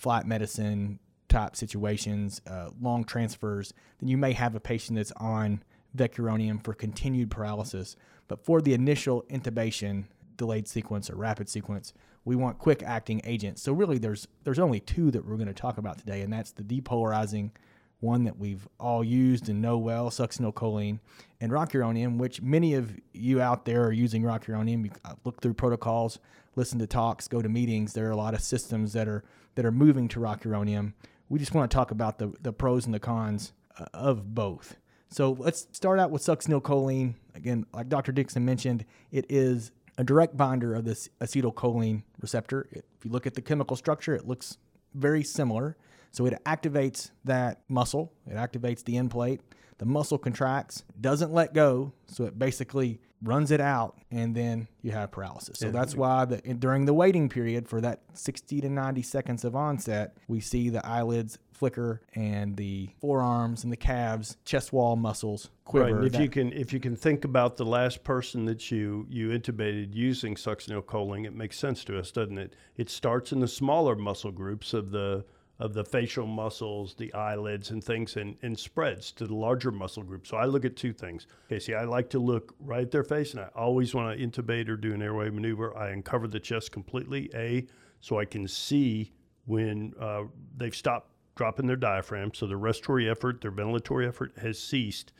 uh, 0.05 0.23
medicine 0.25 0.99
type 1.29 1.55
situations, 1.55 2.41
uh, 2.47 2.69
long 2.81 3.03
transfers, 3.03 3.73
then 3.99 4.09
you 4.09 4.17
may 4.17 4.33
have 4.33 4.55
a 4.55 4.59
patient 4.59 4.97
that's 4.97 5.11
on 5.13 5.63
vecuronium 5.95 6.63
for 6.63 6.73
continued 6.73 7.31
paralysis. 7.31 7.95
But 8.27 8.43
for 8.43 8.61
the 8.61 8.73
initial 8.73 9.23
intubation, 9.29 10.05
delayed 10.37 10.67
sequence 10.67 11.09
or 11.09 11.15
rapid 11.15 11.49
sequence, 11.49 11.93
we 12.25 12.35
want 12.35 12.59
quick 12.59 12.83
acting 12.83 13.21
agents. 13.23 13.61
So 13.61 13.73
really, 13.73 13.97
there's 13.97 14.27
there's 14.43 14.59
only 14.59 14.79
two 14.79 15.11
that 15.11 15.25
we're 15.25 15.37
going 15.37 15.47
to 15.47 15.53
talk 15.53 15.77
about 15.77 15.97
today, 15.97 16.21
and 16.21 16.31
that's 16.31 16.51
the 16.51 16.63
depolarizing 16.63 17.51
one 17.99 18.25
that 18.25 18.37
we've 18.37 18.67
all 18.79 19.03
used 19.03 19.49
and 19.49 19.61
know 19.61 19.77
well, 19.77 20.09
succinylcholine, 20.09 20.99
and 21.41 21.51
rocuronium, 21.51 22.17
which 22.17 22.41
many 22.41 22.75
of 22.75 22.95
you 23.13 23.41
out 23.41 23.65
there 23.65 23.83
are 23.85 23.91
using 23.91 24.21
rocuronium. 24.21 24.85
You 24.85 24.91
look 25.23 25.41
through 25.41 25.55
protocols, 25.55 26.19
listen 26.55 26.77
to 26.79 26.87
talks, 26.87 27.27
go 27.27 27.41
to 27.41 27.49
meetings. 27.49 27.93
There 27.93 28.07
are 28.07 28.11
a 28.11 28.17
lot 28.17 28.33
of 28.33 28.41
systems 28.41 28.93
that 28.93 29.07
are 29.07 29.23
that 29.55 29.65
are 29.65 29.71
moving 29.71 30.07
to 30.09 30.19
rocuronium. 30.19 30.93
We 31.29 31.39
just 31.39 31.53
want 31.53 31.69
to 31.69 31.75
talk 31.75 31.91
about 31.91 32.19
the, 32.19 32.33
the 32.41 32.53
pros 32.53 32.85
and 32.85 32.93
the 32.93 32.99
cons 32.99 33.53
uh, 33.77 33.85
of 33.93 34.33
both. 34.33 34.77
So 35.09 35.31
let's 35.31 35.67
start 35.71 35.99
out 35.99 36.11
with 36.11 36.21
succinylcholine. 36.21 37.15
Again, 37.35 37.65
like 37.73 37.89
Dr. 37.89 38.11
Dixon 38.11 38.45
mentioned, 38.45 38.85
it 39.11 39.25
is 39.29 39.71
a 39.97 40.03
direct 40.03 40.37
binder 40.37 40.75
of 40.75 40.85
this 40.85 41.09
acetylcholine 41.21 42.03
receptor. 42.19 42.67
If 42.71 42.83
you 43.03 43.11
look 43.11 43.25
at 43.25 43.33
the 43.33 43.41
chemical 43.41 43.75
structure, 43.75 44.15
it 44.15 44.27
looks 44.27 44.57
very 44.93 45.23
similar. 45.23 45.77
So 46.17 46.25
it 46.25 46.33
activates 46.45 47.11
that 47.25 47.61
muscle, 47.69 48.11
it 48.25 48.33
activates 48.33 48.83
the 48.83 48.97
end 48.97 49.11
plate. 49.11 49.39
The 49.77 49.85
muscle 49.85 50.17
contracts, 50.17 50.83
doesn't 50.99 51.31
let 51.31 51.53
go, 51.53 51.93
so 52.07 52.23
it 52.23 52.39
basically 52.39 52.99
runs 53.21 53.51
it 53.51 53.61
out, 53.61 53.99
and 54.09 54.35
then 54.35 54.67
you 54.81 54.89
have 54.93 55.11
paralysis. 55.11 55.59
So 55.59 55.69
that's 55.69 55.93
why 55.93 56.25
the, 56.25 56.37
during 56.37 56.85
the 56.85 56.93
waiting 56.95 57.29
period 57.29 57.69
for 57.69 57.79
that 57.81 58.01
60 58.13 58.61
to 58.61 58.69
90 58.69 59.03
seconds 59.03 59.45
of 59.45 59.55
onset, 59.55 60.17
we 60.27 60.39
see 60.39 60.69
the 60.71 60.83
eyelids 60.83 61.37
flicker 61.53 62.01
and 62.15 62.57
the 62.57 62.89
forearms 62.99 63.63
and 63.63 63.71
the 63.71 63.77
calves, 63.77 64.37
chest 64.43 64.73
wall 64.73 64.95
muscles 64.95 65.51
quiver. 65.65 65.97
Right. 65.97 66.05
If 66.05 66.13
That- 66.13 66.21
you 66.23 66.29
can 66.29 66.51
if 66.53 66.73
you 66.73 66.79
can 66.79 66.95
think 66.95 67.25
about 67.25 67.57
the 67.57 67.65
last 67.65 68.03
person 68.03 68.45
that 68.45 68.71
you 68.71 69.05
you 69.09 69.29
intubated 69.29 69.93
using 69.93 70.33
succinylcholine, 70.33 71.27
it 71.27 71.35
makes 71.35 71.59
sense 71.59 71.83
to 71.85 71.99
us, 71.99 72.11
doesn't 72.11 72.39
it? 72.39 72.55
It 72.75 72.89
starts 72.89 73.31
in 73.31 73.39
the 73.39 73.47
smaller 73.47 73.95
muscle 73.95 74.31
groups 74.31 74.73
of 74.73 74.89
the 74.89 75.25
of 75.59 75.73
the 75.73 75.83
facial 75.83 76.27
muscles, 76.27 76.93
the 76.95 77.11
eyelids 77.13 77.71
and 77.71 77.83
things 77.83 78.15
and, 78.15 78.35
and 78.43 78.57
spreads 78.57 79.11
to 79.11 79.25
the 79.25 79.33
larger 79.33 79.71
muscle 79.71 80.03
groups. 80.03 80.29
So 80.29 80.37
I 80.37 80.45
look 80.45 80.65
at 80.65 80.75
two 80.75 80.93
things. 80.93 81.25
Okay, 81.45 81.59
see, 81.59 81.73
I 81.73 81.83
like 81.83 82.09
to 82.11 82.19
look 82.19 82.53
right 82.59 82.83
at 82.83 82.91
their 82.91 83.03
face 83.03 83.31
and 83.31 83.41
I 83.41 83.49
always 83.55 83.95
want 83.95 84.17
to 84.17 84.23
intubate 84.23 84.69
or 84.69 84.77
do 84.77 84.93
an 84.93 85.01
airway 85.01 85.29
maneuver, 85.29 85.75
I 85.75 85.89
uncover 85.89 86.27
the 86.27 86.39
chest 86.39 86.71
completely, 86.71 87.31
A, 87.33 87.65
so 88.01 88.19
I 88.19 88.25
can 88.25 88.47
see 88.47 89.11
when 89.45 89.93
uh, 89.99 90.23
they've 90.55 90.75
stopped 90.75 91.09
dropping 91.35 91.67
their 91.67 91.75
diaphragm, 91.75 92.33
so 92.33 92.47
their 92.47 92.57
respiratory 92.57 93.09
effort, 93.09 93.41
their 93.41 93.51
ventilatory 93.51 94.07
effort 94.07 94.33
has 94.41 94.59
ceased, 94.59 95.13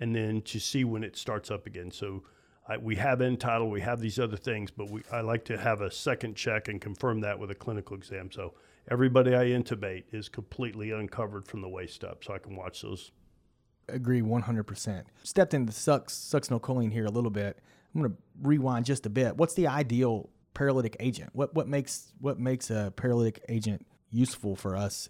and 0.00 0.14
then 0.14 0.42
to 0.42 0.58
see 0.60 0.84
when 0.84 1.02
it 1.04 1.16
starts 1.16 1.50
up 1.50 1.66
again. 1.66 1.90
So 1.90 2.22
I, 2.68 2.76
we 2.76 2.96
have 2.96 3.20
end 3.20 3.40
tidal, 3.40 3.70
we 3.70 3.80
have 3.80 4.00
these 4.00 4.18
other 4.18 4.36
things, 4.36 4.70
but 4.70 4.90
we, 4.90 5.02
I 5.10 5.20
like 5.20 5.44
to 5.46 5.56
have 5.56 5.80
a 5.80 5.90
second 5.90 6.36
check 6.36 6.68
and 6.68 6.80
confirm 6.80 7.20
that 7.20 7.38
with 7.38 7.50
a 7.50 7.54
clinical 7.54 7.96
exam. 7.96 8.30
So 8.30 8.54
everybody 8.90 9.34
I 9.34 9.46
intubate 9.46 10.04
is 10.12 10.28
completely 10.28 10.90
uncovered 10.90 11.46
from 11.46 11.60
the 11.60 11.68
waist 11.68 12.04
up, 12.04 12.24
so 12.24 12.34
I 12.34 12.38
can 12.38 12.56
watch 12.56 12.82
those. 12.82 13.12
agree 13.88 14.22
100%. 14.22 15.04
Stepped 15.22 15.54
into 15.54 15.72
sucks, 15.72 16.14
Sucks. 16.14 16.50
No 16.50 16.58
succinylcholine 16.58 16.92
here 16.92 17.06
a 17.06 17.10
little 17.10 17.30
bit. 17.30 17.58
I'm 17.94 18.00
going 18.00 18.12
to 18.12 18.18
rewind 18.42 18.86
just 18.86 19.06
a 19.06 19.10
bit. 19.10 19.36
What's 19.36 19.54
the 19.54 19.66
ideal 19.66 20.30
paralytic 20.54 20.96
agent? 21.00 21.30
What 21.32 21.54
what 21.54 21.68
makes 21.68 22.12
what 22.20 22.38
makes 22.38 22.70
a 22.70 22.92
paralytic 22.96 23.42
agent 23.48 23.86
useful 24.10 24.56
for 24.56 24.76
us 24.76 25.08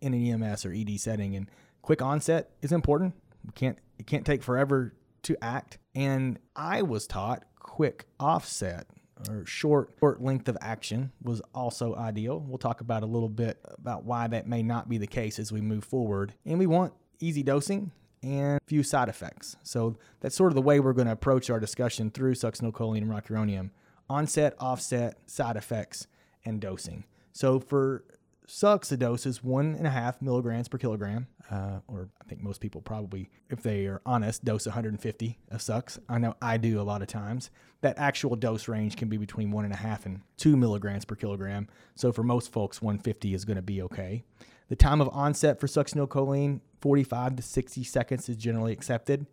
in 0.00 0.14
an 0.14 0.42
EMS 0.42 0.64
or 0.64 0.72
ED 0.72 0.98
setting? 1.00 1.36
And 1.36 1.50
quick 1.82 2.02
onset 2.02 2.50
is 2.62 2.72
important. 2.72 3.14
We 3.44 3.52
can't 3.52 3.78
it 3.98 4.06
can't 4.06 4.26
take 4.26 4.42
forever 4.42 4.94
to 5.22 5.36
act. 5.42 5.78
And 5.94 6.38
I 6.54 6.82
was 6.82 7.06
taught 7.06 7.44
quick 7.58 8.06
offset 8.18 8.86
or 9.28 9.44
short 9.46 9.94
short 9.98 10.22
length 10.22 10.48
of 10.48 10.56
action 10.60 11.12
was 11.22 11.40
also 11.54 11.94
ideal. 11.94 12.40
We'll 12.40 12.58
talk 12.58 12.80
about 12.80 13.02
a 13.02 13.06
little 13.06 13.28
bit 13.28 13.58
about 13.64 14.04
why 14.04 14.26
that 14.28 14.46
may 14.46 14.62
not 14.62 14.88
be 14.88 14.98
the 14.98 15.06
case 15.06 15.38
as 15.38 15.52
we 15.52 15.60
move 15.60 15.84
forward. 15.84 16.34
And 16.44 16.58
we 16.58 16.66
want 16.66 16.92
easy 17.20 17.42
dosing 17.42 17.92
and 18.22 18.60
few 18.66 18.82
side 18.82 19.08
effects. 19.08 19.56
So 19.62 19.96
that's 20.20 20.34
sort 20.34 20.50
of 20.50 20.54
the 20.54 20.62
way 20.62 20.80
we're 20.80 20.92
going 20.92 21.06
to 21.06 21.12
approach 21.12 21.50
our 21.50 21.60
discussion 21.60 22.10
through 22.10 22.34
succinylcholine 22.34 22.98
and 22.98 23.10
rocuronium. 23.10 23.70
Onset, 24.08 24.54
offset, 24.60 25.18
side 25.26 25.56
effects, 25.56 26.06
and 26.44 26.60
dosing. 26.60 27.04
So 27.32 27.58
for 27.58 28.04
Sucks, 28.48 28.90
the 28.90 28.96
dose 28.96 29.26
is 29.26 29.42
one 29.42 29.74
and 29.74 29.86
a 29.86 29.90
half 29.90 30.22
milligrams 30.22 30.68
per 30.68 30.78
kilogram, 30.78 31.26
uh, 31.50 31.80
or 31.88 32.08
I 32.20 32.24
think 32.24 32.42
most 32.42 32.60
people 32.60 32.80
probably, 32.80 33.28
if 33.50 33.60
they 33.62 33.86
are 33.86 34.00
honest, 34.06 34.44
dose 34.44 34.66
150 34.66 35.38
of 35.50 35.60
Sucks. 35.60 35.98
I 36.08 36.18
know 36.18 36.34
I 36.40 36.56
do 36.56 36.80
a 36.80 36.82
lot 36.82 37.02
of 37.02 37.08
times. 37.08 37.50
That 37.80 37.98
actual 37.98 38.36
dose 38.36 38.68
range 38.68 38.96
can 38.96 39.08
be 39.08 39.16
between 39.16 39.50
one 39.50 39.64
and 39.64 39.74
a 39.74 39.76
half 39.76 40.06
and 40.06 40.20
two 40.36 40.56
milligrams 40.56 41.04
per 41.04 41.16
kilogram. 41.16 41.66
So 41.96 42.12
for 42.12 42.22
most 42.22 42.52
folks, 42.52 42.80
150 42.80 43.34
is 43.34 43.44
going 43.44 43.56
to 43.56 43.62
be 43.62 43.82
okay. 43.82 44.22
The 44.68 44.76
time 44.76 45.00
of 45.00 45.08
onset 45.12 45.58
for 45.58 45.66
succinylcholine, 45.66 46.60
45 46.80 47.36
to 47.36 47.42
60 47.42 47.84
seconds, 47.84 48.28
is 48.28 48.36
generally 48.36 48.72
accepted, 48.72 49.26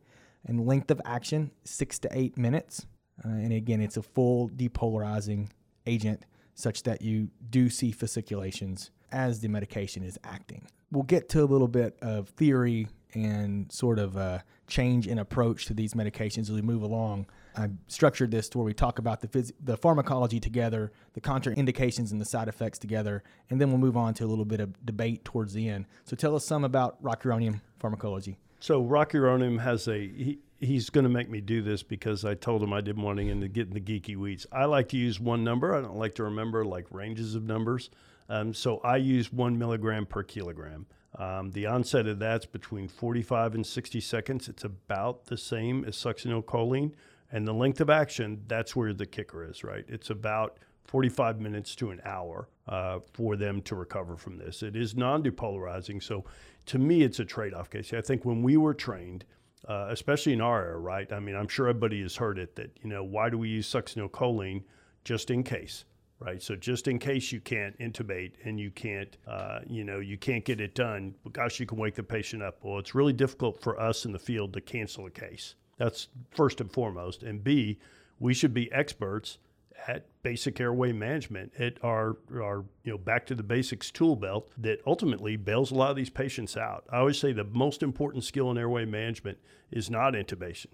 and 0.46 0.66
length 0.66 0.90
of 0.90 1.00
action, 1.06 1.52
six 1.64 2.00
to 2.00 2.10
eight 2.12 2.38
minutes. 2.38 2.86
Uh, 3.24 3.30
and 3.30 3.54
again, 3.54 3.80
it's 3.80 3.98
a 3.98 4.04
full 4.04 4.50
depolarizing 4.50 5.50
agent 5.86 6.26
such 6.56 6.84
that 6.84 7.02
you 7.02 7.30
do 7.50 7.70
see 7.70 7.92
fasciculations 7.92 8.92
as 9.14 9.40
the 9.40 9.48
medication 9.48 10.04
is 10.04 10.20
acting. 10.24 10.68
We'll 10.92 11.04
get 11.04 11.30
to 11.30 11.44
a 11.44 11.46
little 11.46 11.68
bit 11.68 11.98
of 12.02 12.30
theory 12.30 12.88
and 13.14 13.72
sort 13.72 14.00
of 14.00 14.16
a 14.16 14.44
change 14.68 15.08
in 15.08 15.20
approach 15.20 15.66
to 15.68 15.74
these 15.74 15.94
medications 15.94 16.42
as 16.42 16.52
we 16.52 16.62
move 16.62 16.82
along. 16.82 17.28
I 17.56 17.70
structured 17.88 18.32
this 18.32 18.50
to 18.50 18.58
where 18.58 18.66
we 18.66 18.74
talk 18.74 18.98
about 18.98 19.22
the 19.22 19.28
phys- 19.28 19.52
the 19.64 19.78
pharmacology 19.78 20.40
together, 20.40 20.92
the 21.14 21.22
contraindications 21.22 22.12
and 22.12 22.20
the 22.20 22.26
side 22.26 22.48
effects 22.48 22.80
together, 22.80 23.24
and 23.50 23.62
then 23.62 23.70
we'll 23.70 23.78
move 23.78 23.96
on 23.96 24.16
to 24.16 24.26
a 24.26 24.28
little 24.28 24.46
bit 24.46 24.60
of 24.60 24.84
debate 24.86 25.24
towards 25.24 25.54
the 25.54 25.70
end. 25.70 25.86
So 26.06 26.16
tell 26.16 26.36
us 26.36 26.46
some 26.46 26.64
about 26.64 27.02
rocuronium 27.04 27.62
pharmacology. 27.80 28.40
So 28.60 28.82
Rocuronium 28.82 29.60
has 29.60 29.88
a 29.88 30.00
he, 30.00 30.40
he's 30.62 30.90
going 30.90 31.04
to 31.04 31.10
make 31.10 31.30
me 31.30 31.42
do 31.42 31.62
this 31.62 31.84
because 31.84 32.26
I 32.26 32.34
told 32.34 32.64
him 32.64 32.74
I 32.74 32.82
didn't 32.82 33.04
want 33.04 33.20
to 33.20 33.48
get 33.50 33.68
in 33.68 33.74
the 33.74 33.82
geeky 33.82 34.16
weeds. 34.16 34.48
I 34.52 34.66
like 34.66 34.90
to 34.90 34.98
use 34.98 35.20
one 35.20 35.44
number. 35.44 35.76
I 35.76 35.82
don't 35.82 35.98
like 35.98 36.16
to 36.16 36.24
remember 36.24 36.64
like 36.66 36.86
ranges 36.90 37.36
of 37.36 37.44
numbers. 37.44 37.90
Um, 38.30 38.54
so 38.54 38.80
I 38.80 38.98
use 38.98 39.32
one 39.32 39.58
milligram 39.58 40.06
per 40.06 40.24
kilogram. 40.24 40.86
Um, 41.16 41.52
the 41.52 41.68
onset 41.68 42.08
of 42.08 42.20
that's 42.20 42.46
between 42.46 42.88
45 42.88 43.56
and 43.56 43.66
60 43.66 44.00
seconds. 44.00 44.50
It's 44.50 44.64
about 44.64 45.26
the 45.26 45.38
same 45.38 45.86
as 45.86 45.96
succinylcholine. 45.96 46.94
And 47.32 47.48
the 47.48 47.54
length 47.54 47.82
of 47.82 47.90
action, 47.90 48.44
that's 48.48 48.76
where 48.76 48.94
the 48.94 49.06
kicker 49.06 49.44
is, 49.44 49.64
right? 49.64 49.86
It's 49.88 50.10
about 50.10 50.58
45 50.86 51.40
minutes 51.40 51.76
to 51.76 51.92
an 51.92 52.02
hour 52.06 52.50
uh, 52.68 53.00
for 53.14 53.36
them 53.36 53.62
to 53.64 53.76
recover 53.76 54.16
from 54.16 54.38
this. 54.38 54.64
It 54.64 54.76
is 54.76 54.96
non 54.96 55.24
depolarizing. 55.24 56.02
So 56.02 56.26
to 56.68 56.80
me, 56.80 57.02
it's 57.02 57.20
a 57.20 57.26
trade 57.26 57.54
off 57.54 57.70
case. 57.70 57.94
I 57.94 58.02
think 58.02 58.26
when 58.26 58.42
we 58.44 58.58
were 58.58 58.74
trained, 58.74 59.26
uh, 59.68 59.88
especially 59.90 60.34
in 60.34 60.42
our 60.42 60.64
era, 60.64 60.78
right? 60.78 61.12
I 61.12 61.20
mean, 61.20 61.36
I'm 61.36 61.48
sure 61.48 61.68
everybody 61.68 62.02
has 62.02 62.16
heard 62.16 62.38
it 62.38 62.56
that, 62.56 62.78
you 62.84 62.90
know, 62.90 63.04
why 63.04 63.30
do 63.30 63.38
we 63.38 63.50
use 63.50 63.72
succinylcholine 63.72 64.64
just 65.04 65.32
in 65.32 65.44
case? 65.44 65.86
Right, 66.24 66.42
so 66.42 66.56
just 66.56 66.88
in 66.88 67.00
case 67.00 67.34
you 67.34 67.42
can't 67.42 67.78
intubate 67.80 68.32
and 68.46 68.58
you 68.58 68.72
can't, 68.72 69.18
uh, 69.28 69.60
you 69.68 69.84
know, 69.84 70.00
you 70.00 70.18
can't 70.18 70.46
get 70.46 70.62
it 70.62 70.74
done, 70.74 71.16
gosh, 71.34 71.60
you 71.60 71.66
can 71.66 71.78
wake 71.78 71.96
the 71.96 72.04
patient 72.04 72.42
up. 72.42 72.60
Well, 72.62 72.80
it's 72.80 72.96
really 72.96 73.12
difficult 73.12 73.62
for 73.62 73.78
us 73.78 74.06
in 74.06 74.14
the 74.14 74.20
field 74.20 74.54
to 74.54 74.62
cancel 74.62 75.06
a 75.06 75.12
case. 75.12 75.56
That's 75.78 76.08
first 76.32 76.62
and 76.62 76.72
foremost. 76.72 77.24
And 77.24 77.44
B, 77.44 77.78
we 78.20 78.34
should 78.34 78.54
be 78.54 78.72
experts 78.72 79.38
at 79.88 80.06
basic 80.22 80.62
airway 80.62 80.94
management 80.94 81.52
at 81.60 81.84
our 81.84 82.16
our 82.34 82.64
you 82.84 82.92
know 82.92 82.98
back 82.98 83.26
to 83.26 83.36
the 83.36 83.44
basics 83.44 83.92
tool 83.92 84.16
belt 84.16 84.50
that 84.58 84.80
ultimately 84.86 85.36
bails 85.36 85.72
a 85.72 85.76
lot 85.76 85.90
of 85.90 85.98
these 85.98 86.10
patients 86.10 86.56
out. 86.56 86.86
I 86.90 87.00
always 87.00 87.20
say 87.20 87.34
the 87.34 87.44
most 87.44 87.84
important 87.84 88.24
skill 88.24 88.50
in 88.52 88.58
airway 88.58 88.86
management 88.86 89.40
is 89.72 89.90
not 89.90 90.14
intubation. 90.14 90.68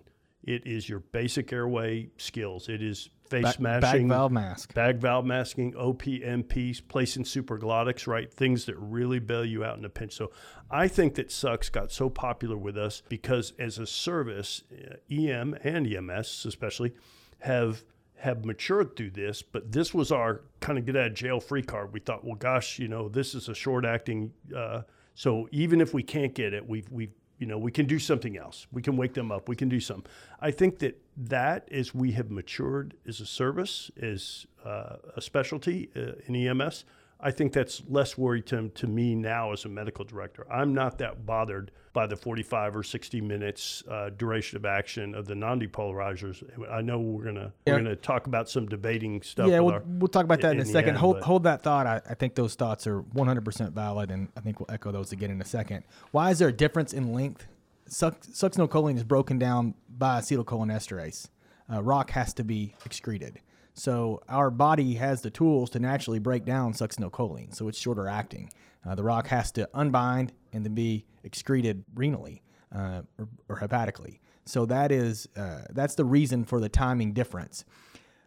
It 0.43 0.67
is 0.67 0.87
your 0.87 0.99
basic 0.99 1.51
airway 1.51 2.09
skills. 2.17 2.69
It 2.69 2.83
is 2.83 3.09
face 3.29 3.43
Back, 3.43 3.59
mashing, 3.59 4.07
bag 4.07 4.07
valve 4.07 4.31
mask. 4.31 4.73
bag 4.73 4.97
valve 4.97 5.25
masking, 5.25 5.73
OPMPs, 5.73 6.81
placing 6.87 7.23
supraglottics, 7.23 8.07
right? 8.07 8.31
Things 8.33 8.65
that 8.65 8.75
really 8.77 9.19
bail 9.19 9.45
you 9.45 9.63
out 9.63 9.77
in 9.77 9.85
a 9.85 9.89
pinch. 9.89 10.13
So 10.13 10.31
I 10.71 10.87
think 10.87 11.15
that 11.15 11.31
Sucks 11.31 11.69
got 11.69 11.91
so 11.91 12.09
popular 12.09 12.57
with 12.57 12.77
us 12.77 13.03
because 13.09 13.53
as 13.59 13.77
a 13.77 13.85
service, 13.85 14.63
uh, 14.73 14.95
EM 15.11 15.55
and 15.63 15.87
EMS 15.87 16.45
especially 16.45 16.93
have 17.39 17.83
have 18.17 18.43
matured 18.43 18.97
through 18.97 19.11
this, 19.11 19.41
but 19.41 19.71
this 19.71 19.93
was 19.93 20.11
our 20.11 20.41
kind 20.59 20.77
of 20.77 20.85
get 20.85 20.97
out 20.97 21.07
of 21.07 21.13
jail 21.13 21.39
free 21.39 21.61
card. 21.61 21.93
We 21.93 22.01
thought, 22.01 22.25
well, 22.25 22.35
gosh, 22.35 22.77
you 22.77 22.89
know, 22.89 23.07
this 23.07 23.33
is 23.33 23.47
a 23.47 23.55
short 23.55 23.85
acting. 23.85 24.33
Uh, 24.53 24.81
so 25.15 25.47
even 25.51 25.79
if 25.79 25.93
we 25.93 26.03
can't 26.03 26.33
get 26.33 26.53
it, 26.53 26.67
we've 26.67 26.89
we've 26.91 27.13
you 27.39 27.47
know 27.47 27.57
we 27.57 27.71
can 27.71 27.85
do 27.85 27.97
something 27.97 28.37
else. 28.37 28.67
We 28.71 28.81
can 28.81 28.97
wake 28.97 29.13
them 29.13 29.31
up. 29.31 29.49
We 29.49 29.55
can 29.55 29.69
do 29.69 29.79
some. 29.79 30.03
I 30.39 30.51
think 30.51 30.79
that 30.79 31.01
that 31.17 31.67
as 31.71 31.95
we 31.95 32.11
have 32.11 32.29
matured 32.29 32.95
as 33.07 33.21
a 33.21 33.25
service, 33.25 33.89
as 33.99 34.45
uh, 34.63 34.97
a 35.15 35.21
specialty 35.21 35.89
uh, 35.95 36.11
in 36.27 36.35
EMS, 36.35 36.85
I 37.21 37.31
think 37.31 37.51
that's 37.51 37.83
less 37.89 38.17
worrisome 38.17 38.71
to 38.75 38.87
me 38.87 39.13
now 39.13 39.51
as 39.51 39.65
a 39.65 39.69
medical 39.69 40.05
director. 40.05 40.49
I'm 40.51 40.73
not 40.73 40.97
that 40.99 41.25
bothered 41.25 41.71
by 41.91 42.07
the 42.07 42.15
45 42.15 42.77
or 42.77 42.83
60 42.83 43.19
minutes 43.19 43.83
uh, 43.89 44.11
duration 44.11 44.55
of 44.55 44.65
action 44.65 45.13
of 45.13 45.25
the 45.25 45.35
non-depolarizers. 45.35 46.43
I 46.71 46.81
know 46.81 46.99
we're 46.99 47.25
gonna 47.25 47.51
Yeah. 47.65 47.73
we're 47.73 47.79
gonna 47.79 47.95
talk 47.97 48.27
about 48.27 48.49
some 48.49 48.67
debating 48.67 49.21
stuff. 49.21 49.49
Yeah, 49.49 49.59
we'll, 49.59 49.73
our, 49.75 49.83
we'll 49.85 50.07
talk 50.07 50.23
about 50.23 50.39
that 50.41 50.53
in, 50.53 50.61
in 50.61 50.67
a 50.67 50.71
second. 50.71 50.89
end, 50.91 50.97
hold 50.99 51.17
but- 51.17 51.23
hold 51.23 51.43
that 51.43 51.61
thought. 51.61 51.87
I, 51.87 52.01
I 52.09 52.13
think 52.13 52.35
those 52.35 52.55
thoughts 52.55 52.87
are 52.87 53.01
100% 53.01 53.73
valid, 53.73 54.11
and 54.11 54.29
I 54.37 54.39
think 54.39 54.61
we'll 54.61 54.71
echo 54.73 54.91
those 54.93 55.11
again 55.11 55.29
in 55.31 55.41
a 55.41 55.45
second. 55.45 55.83
Why 56.11 56.31
is 56.31 56.39
there 56.39 56.49
a 56.49 56.53
difference 56.53 56.93
in 56.93 57.11
length? 57.13 57.47
Suc- 57.87 58.21
succinylcholine 58.21 58.95
is 58.95 59.03
broken 59.03 59.37
down 59.39 59.73
by 59.89 60.19
acetylcholinesterase. 60.21 61.27
Uh, 61.71 61.83
rock 61.83 62.11
has 62.11 62.33
to 62.35 62.43
be 62.43 62.75
excreted. 62.85 63.39
So 63.79 64.21
our 64.27 64.51
body 64.51 64.95
has 64.95 65.21
the 65.21 65.29
tools 65.29 65.69
to 65.69 65.79
naturally 65.79 66.19
break 66.19 66.43
down 66.43 66.73
succinylcholine, 66.73 67.55
so 67.55 67.69
it's 67.69 67.79
shorter 67.79 68.09
acting. 68.09 68.51
Uh, 68.85 68.93
the 68.95 69.03
rock 69.03 69.27
has 69.27 69.53
to 69.53 69.69
unbind 69.73 70.33
and 70.51 70.65
then 70.65 70.73
be 70.73 71.05
excreted 71.23 71.85
renally 71.95 72.41
uh, 72.75 73.03
or, 73.17 73.29
or 73.47 73.55
hepatically. 73.55 74.19
So 74.45 74.65
that 74.65 74.91
is 74.91 75.29
uh, 75.37 75.61
that's 75.69 75.95
the 75.95 76.03
reason 76.03 76.43
for 76.43 76.59
the 76.59 76.67
timing 76.67 77.13
difference 77.13 77.63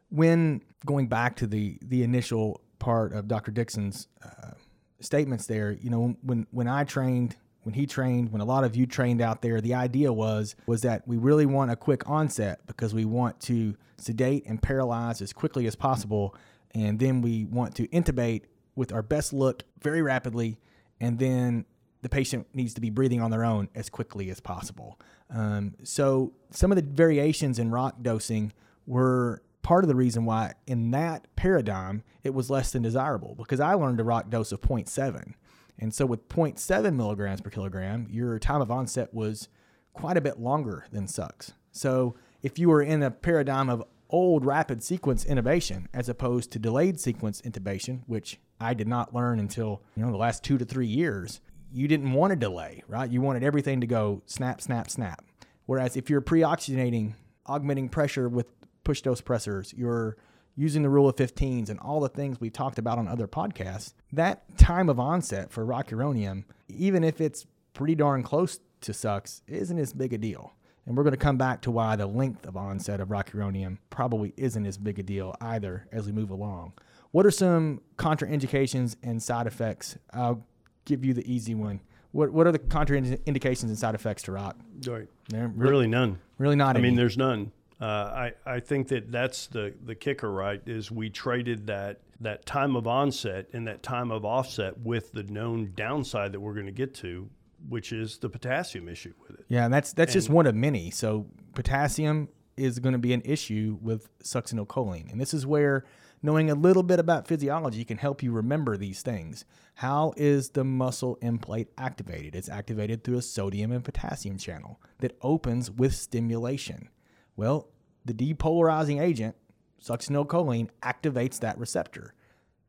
when 0.08 0.62
going 0.86 1.08
back 1.08 1.36
to 1.36 1.46
the 1.46 1.78
the 1.82 2.02
initial 2.02 2.62
part 2.78 3.12
of 3.12 3.28
Dr. 3.28 3.50
Dixon's 3.50 4.08
uh, 4.24 4.52
statements 5.00 5.46
there. 5.46 5.72
You 5.72 5.90
know, 5.90 6.16
when 6.22 6.46
when 6.50 6.66
I 6.66 6.84
trained, 6.84 7.36
when 7.62 7.74
he 7.74 7.86
trained, 7.86 8.32
when 8.32 8.40
a 8.40 8.44
lot 8.44 8.64
of 8.64 8.74
you 8.74 8.86
trained 8.86 9.20
out 9.20 9.42
there, 9.42 9.60
the 9.60 9.74
idea 9.74 10.12
was 10.12 10.54
was 10.66 10.82
that 10.82 11.06
we 11.06 11.16
really 11.16 11.46
want 11.46 11.70
a 11.70 11.76
quick 11.76 12.08
onset 12.08 12.60
because 12.66 12.94
we 12.94 13.04
want 13.04 13.40
to 13.40 13.76
sedate 13.98 14.44
and 14.46 14.60
paralyze 14.60 15.22
as 15.22 15.32
quickly 15.32 15.66
as 15.66 15.76
possible, 15.76 16.34
and 16.74 16.98
then 16.98 17.22
we 17.22 17.44
want 17.44 17.74
to 17.76 17.86
intubate 17.88 18.42
with 18.74 18.92
our 18.92 19.02
best 19.02 19.32
look 19.32 19.62
very 19.80 20.02
rapidly, 20.02 20.58
and 21.00 21.18
then 21.18 21.64
the 22.02 22.08
patient 22.08 22.46
needs 22.52 22.74
to 22.74 22.80
be 22.80 22.90
breathing 22.90 23.20
on 23.20 23.30
their 23.30 23.44
own 23.44 23.68
as 23.74 23.88
quickly 23.88 24.28
as 24.30 24.40
possible. 24.40 24.98
Um, 25.30 25.74
so 25.84 26.32
some 26.50 26.72
of 26.72 26.76
the 26.76 26.82
variations 26.82 27.58
in 27.58 27.70
rock 27.70 27.96
dosing 28.02 28.52
were 28.86 29.42
part 29.62 29.84
of 29.84 29.88
the 29.88 29.94
reason 29.94 30.24
why 30.24 30.54
in 30.66 30.90
that 30.90 31.26
paradigm 31.36 32.02
it 32.24 32.34
was 32.34 32.50
less 32.50 32.72
than 32.72 32.82
desirable 32.82 33.34
because 33.36 33.60
I 33.60 33.74
learned 33.74 34.00
a 34.00 34.04
rock 34.04 34.28
dose 34.28 34.50
of 34.50 34.60
0.7. 34.60 35.34
And 35.82 35.92
so 35.92 36.06
with 36.06 36.28
0.7 36.28 36.94
milligrams 36.94 37.40
per 37.40 37.50
kilogram, 37.50 38.06
your 38.08 38.38
time 38.38 38.60
of 38.60 38.70
onset 38.70 39.12
was 39.12 39.48
quite 39.94 40.16
a 40.16 40.20
bit 40.20 40.38
longer 40.38 40.86
than 40.92 41.08
sucks. 41.08 41.54
So 41.72 42.14
if 42.40 42.56
you 42.56 42.68
were 42.68 42.82
in 42.82 43.02
a 43.02 43.10
paradigm 43.10 43.68
of 43.68 43.82
old 44.08 44.46
rapid 44.46 44.84
sequence 44.84 45.24
intubation 45.24 45.86
as 45.92 46.08
opposed 46.08 46.52
to 46.52 46.60
delayed 46.60 47.00
sequence 47.00 47.42
intubation, 47.42 48.02
which 48.06 48.38
I 48.60 48.74
did 48.74 48.86
not 48.86 49.12
learn 49.12 49.40
until 49.40 49.82
you 49.96 50.04
know 50.04 50.12
the 50.12 50.18
last 50.18 50.44
two 50.44 50.56
to 50.56 50.64
three 50.64 50.86
years, 50.86 51.40
you 51.72 51.88
didn't 51.88 52.12
want 52.12 52.32
a 52.32 52.36
delay, 52.36 52.84
right? 52.86 53.10
You 53.10 53.20
wanted 53.20 53.42
everything 53.42 53.80
to 53.80 53.86
go 53.88 54.22
snap, 54.24 54.60
snap, 54.60 54.88
snap. 54.88 55.24
Whereas 55.66 55.96
if 55.96 56.08
you're 56.08 56.20
pre-oxygenating, 56.20 57.14
augmenting 57.46 57.88
pressure 57.88 58.28
with 58.28 58.46
push 58.84 59.02
dose 59.02 59.20
pressors, 59.20 59.76
you're 59.76 60.16
using 60.56 60.82
the 60.82 60.88
rule 60.90 61.08
of 61.08 61.16
15s 61.16 61.68
and 61.70 61.78
all 61.80 62.00
the 62.00 62.08
things 62.08 62.40
we 62.40 62.50
talked 62.50 62.78
about 62.78 62.98
on 62.98 63.08
other 63.08 63.26
podcasts, 63.26 63.94
that 64.12 64.56
time 64.58 64.88
of 64.88 65.00
onset 65.00 65.50
for 65.50 65.64
rocuronium, 65.64 66.44
even 66.68 67.02
if 67.04 67.20
it's 67.20 67.46
pretty 67.74 67.94
darn 67.94 68.22
close 68.22 68.60
to 68.82 68.92
sucks, 68.92 69.42
isn't 69.46 69.78
as 69.78 69.92
big 69.92 70.12
a 70.12 70.18
deal. 70.18 70.52
And 70.84 70.96
we're 70.96 71.04
going 71.04 71.12
to 71.12 71.16
come 71.16 71.38
back 71.38 71.60
to 71.62 71.70
why 71.70 71.94
the 71.96 72.06
length 72.06 72.44
of 72.44 72.56
onset 72.56 73.00
of 73.00 73.08
rocuronium 73.08 73.78
probably 73.88 74.34
isn't 74.36 74.66
as 74.66 74.76
big 74.76 74.98
a 74.98 75.02
deal 75.02 75.34
either 75.40 75.86
as 75.92 76.06
we 76.06 76.12
move 76.12 76.30
along. 76.30 76.72
What 77.12 77.24
are 77.24 77.30
some 77.30 77.80
contraindications 77.96 78.96
and 79.02 79.22
side 79.22 79.46
effects? 79.46 79.96
I'll 80.12 80.44
give 80.84 81.04
you 81.04 81.14
the 81.14 81.30
easy 81.32 81.54
one. 81.54 81.80
What 82.10 82.30
what 82.32 82.46
are 82.46 82.52
the 82.52 82.58
contraindications 82.58 83.64
and 83.64 83.78
side 83.78 83.94
effects 83.94 84.22
to 84.24 84.32
rock? 84.32 84.56
Right. 84.86 85.08
They're 85.28 85.48
Really, 85.48 85.70
really 85.72 85.86
none. 85.88 86.18
really 86.38 86.56
not. 86.56 86.76
I 86.76 86.80
mean, 86.80 86.96
there's 86.96 87.16
none. 87.16 87.52
Uh, 87.82 88.30
I 88.46 88.54
I 88.54 88.60
think 88.60 88.86
that 88.88 89.10
that's 89.10 89.48
the 89.48 89.74
the 89.84 89.96
kicker, 89.96 90.30
right? 90.30 90.62
Is 90.66 90.92
we 90.92 91.10
traded 91.10 91.66
that 91.66 91.98
that 92.20 92.46
time 92.46 92.76
of 92.76 92.86
onset 92.86 93.48
and 93.52 93.66
that 93.66 93.82
time 93.82 94.12
of 94.12 94.24
offset 94.24 94.78
with 94.78 95.10
the 95.10 95.24
known 95.24 95.72
downside 95.74 96.30
that 96.30 96.38
we're 96.38 96.54
going 96.54 96.66
to 96.66 96.72
get 96.72 96.94
to, 96.94 97.28
which 97.68 97.92
is 97.92 98.18
the 98.18 98.28
potassium 98.28 98.88
issue 98.88 99.12
with 99.20 99.40
it. 99.40 99.46
Yeah, 99.48 99.64
and 99.64 99.74
that's 99.74 99.92
that's 99.92 100.12
just 100.12 100.30
one 100.30 100.46
of 100.46 100.54
many. 100.54 100.92
So 100.92 101.26
potassium 101.54 102.28
is 102.56 102.78
going 102.78 102.92
to 102.92 103.00
be 103.00 103.14
an 103.14 103.22
issue 103.24 103.76
with 103.82 104.16
succinylcholine, 104.20 105.10
and 105.10 105.20
this 105.20 105.34
is 105.34 105.44
where 105.44 105.84
knowing 106.22 106.50
a 106.50 106.54
little 106.54 106.84
bit 106.84 107.00
about 107.00 107.26
physiology 107.26 107.84
can 107.84 107.98
help 107.98 108.22
you 108.22 108.30
remember 108.30 108.76
these 108.76 109.02
things. 109.02 109.44
How 109.74 110.14
is 110.16 110.50
the 110.50 110.62
muscle 110.62 111.18
plate 111.40 111.68
activated? 111.76 112.36
It's 112.36 112.48
activated 112.48 113.02
through 113.02 113.18
a 113.18 113.22
sodium 113.22 113.72
and 113.72 113.84
potassium 113.84 114.38
channel 114.38 114.80
that 115.00 115.16
opens 115.20 115.68
with 115.68 115.96
stimulation. 115.96 116.88
Well, 117.34 117.71
the 118.04 118.14
depolarizing 118.14 119.00
agent, 119.00 119.36
succinylcholine, 119.82 120.68
activates 120.82 121.40
that 121.40 121.58
receptor. 121.58 122.14